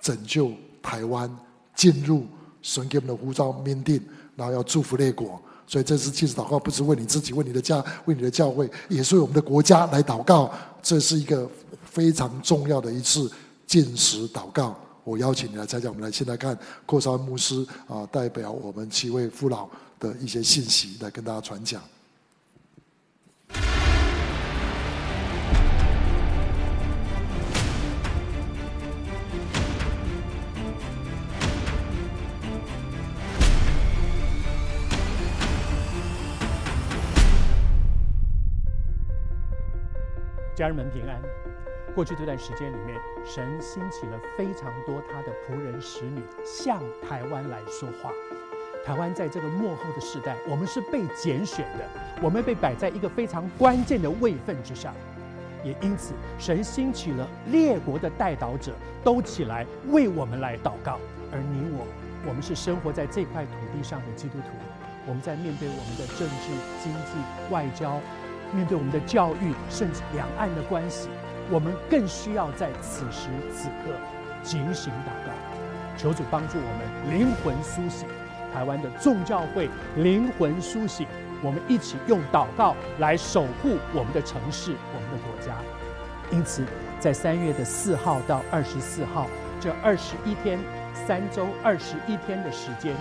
[0.00, 0.50] 拯救
[0.82, 1.30] 台湾
[1.76, 2.26] 进入
[2.62, 4.02] 神给我们的呼召命定，
[4.34, 5.40] 然后要祝福列国。
[5.68, 10.52] 所以这次禁食祷告不是为你自己，为你的家，为你的教会，也是为我们的国家来祷告。
[10.82, 11.48] 这是一个
[11.84, 13.30] 非常重要的一次
[13.68, 14.76] 禁食祷告。
[15.04, 19.68] 我邀请你来参加，我们来现在看阔少牧师啊，代表我们七位父老。
[20.00, 21.80] 的一些信息来跟大家传讲。
[40.54, 41.43] 家人们平安。
[41.94, 48.10] 过去这段时间里面，神兴起了非常多他的仆人使女，向台湾来说话。
[48.84, 51.88] 台湾在这个幕后的时代，我们是被拣选的，
[52.20, 54.92] 我们被摆在一个非常关键的位分之上，
[55.62, 58.74] 也因此，神兴起了列国的代祷者，
[59.04, 60.98] 都起来为我们来祷告。
[61.30, 61.86] 而你我，
[62.26, 64.48] 我们是生活在这块土地上的基督徒，
[65.06, 66.50] 我们在面对我们的政治、
[66.82, 68.00] 经济、外交，
[68.52, 71.08] 面对我们的教育，甚至两岸的关系，
[71.50, 73.92] 我们更需要在此时此刻
[74.42, 75.32] 警醒祷告，
[75.96, 78.08] 求主帮助我们灵魂苏醒。
[78.52, 81.06] 台湾的众教会灵魂苏醒，
[81.42, 85.56] 我们一起用祷告来守护我们的城市、我们的国家。
[86.30, 86.64] 因此，
[87.00, 89.26] 在三月的四号到二十四号
[89.60, 90.58] 这二十一天、
[91.06, 92.94] 三周二十一天的时间，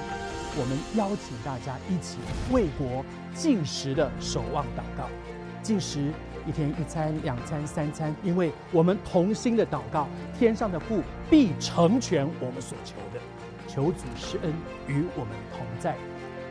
[0.58, 2.18] 我们邀请大家一起
[2.52, 5.08] 为国禁食的守望祷告。
[5.62, 6.12] 禁食
[6.46, 13.20] 一天一餐、两餐、三餐，因为我们同心的祷告，天上的父必成全我们所求的。
[13.68, 14.54] 求主施恩
[14.88, 15.96] 与我们同在，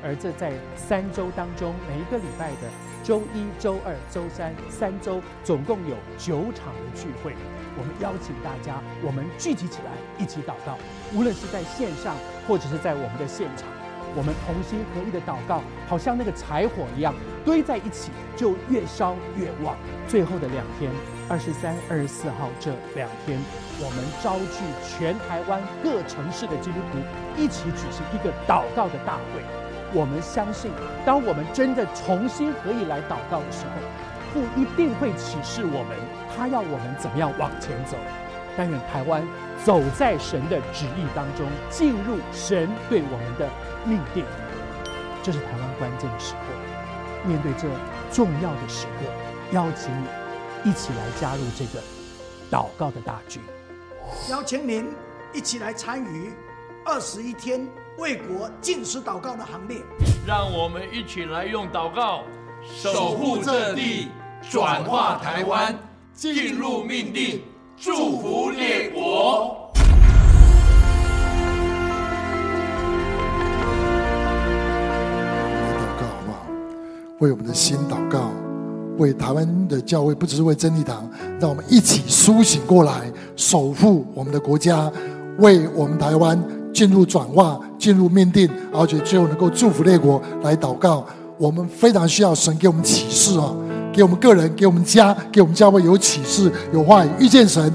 [0.02, 2.68] 而这在三周当中，每一个礼拜的
[3.04, 7.32] 周一、周二、周三三周，总共有九场的聚会。
[7.78, 10.76] 我们邀请大家，我们聚集起来一起祷告，
[11.14, 12.16] 无论是在线上
[12.48, 13.68] 或者是在我们的现场，
[14.16, 17.14] 我们同心合意的祷告，好像那个柴火一样
[17.44, 19.76] 堆在一起，就越烧越旺。
[20.08, 20.90] 最后的两天，
[21.28, 23.38] 二十三、二十四号这两天。
[23.80, 26.98] 我们召集全台湾各城市的基督徒
[27.36, 29.42] 一起举行一个祷告的大会。
[29.92, 30.70] 我们相信，
[31.04, 33.80] 当我们真的重新合意来祷告的时候，
[34.32, 35.98] 父一定会启示我们，
[36.34, 37.96] 他要我们怎么样往前走。
[38.56, 39.22] 但愿台湾
[39.64, 43.48] 走在神的旨意当中，进入神对我们的
[43.84, 44.24] 命定。
[45.22, 46.51] 这是台湾关键的时刻。
[47.24, 47.68] 面对这
[48.10, 49.06] 重要的时刻，
[49.52, 51.82] 邀请你一起来加入这个
[52.50, 53.40] 祷告的大军。
[54.28, 54.88] 邀请您
[55.32, 56.32] 一起来参与
[56.84, 57.66] 二十一天
[57.98, 59.78] 为国禁食祷告的行列。
[60.26, 62.24] 让我们一起来用祷告
[62.64, 64.08] 守护这地，
[64.50, 65.78] 转化台湾，
[66.12, 67.42] 进入命定，
[67.76, 69.61] 祝福列国。
[77.22, 78.30] 为我们的心祷告。
[78.98, 81.08] 为台湾的教会，不只是为真理堂，
[81.40, 84.90] 让我们一起苏醒过来，守护我们的国家，
[85.38, 86.38] 为我们台湾
[86.74, 91.06] 进入转化、进入命定，而且最后能够祝福列国来祷告。
[91.38, 93.54] 我们非常需要神给我们启示啊，
[93.92, 97.72] 给我们个人、给我们家、给我们教会有启示、有话语，遇见神，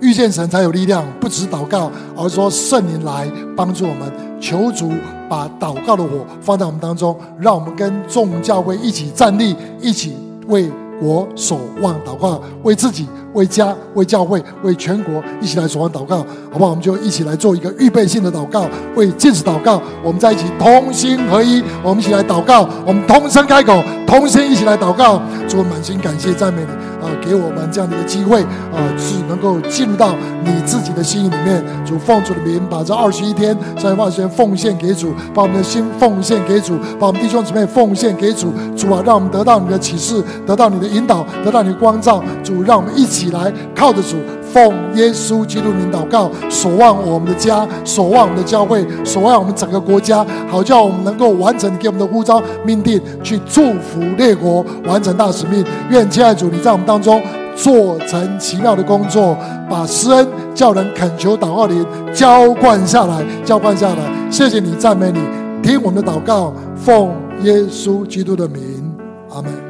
[0.00, 1.04] 遇见神才有力量。
[1.20, 4.90] 不只祷告，而说圣灵来帮助我们，求主
[5.28, 10.16] 把祷告的火放在我们当中，让我们跟众教会一起站立，一起。
[10.48, 10.70] 为
[11.00, 13.04] 国守望祷告，为自己、
[13.36, 16.16] 为家、为教会、为全国一起来守望祷告，
[16.50, 16.70] 好不好？
[16.70, 18.66] 我们就一起来做一个预备性的祷告，
[18.96, 19.80] 为禁食祷告。
[20.02, 25.20] 我们在一起同心合一，我们一起来祷告，我们同声开口，同心一起来祷告。
[25.46, 31.62] 主，满心感谢赞美你啊，给我们这样的一个机会啊，是能够进入到你自己的心里面。
[31.84, 38.52] 主，奉主的名，把这二十一天、三十八天奉献给主，把我们的心奉献给主，把我们弟兄姊妹奉献给主。
[38.74, 42.22] 主啊，让我们得到你的启示，得到你的引导，得到你的光照。
[42.42, 44.16] 主，让我们一起来靠着主。
[44.42, 55.62] 奉耶稣基督名祷告，守望我们的家，守望我们的教会，守望我们整个国家，好叫我们能够完成你给我们的呼召命定，去祝福列国，完成大使命。
[55.90, 57.20] 愿亲爱主你在我们当中
[57.54, 59.36] 做成奇妙的工作，
[59.68, 64.30] 把施恩叫人恳求祷告灵浇灌下来，浇灌下来。
[64.30, 65.20] 谢谢你，赞美你，
[65.62, 67.10] 听我们的祷告，奉
[67.42, 68.62] 耶稣基督的名，
[69.30, 69.65] 阿门。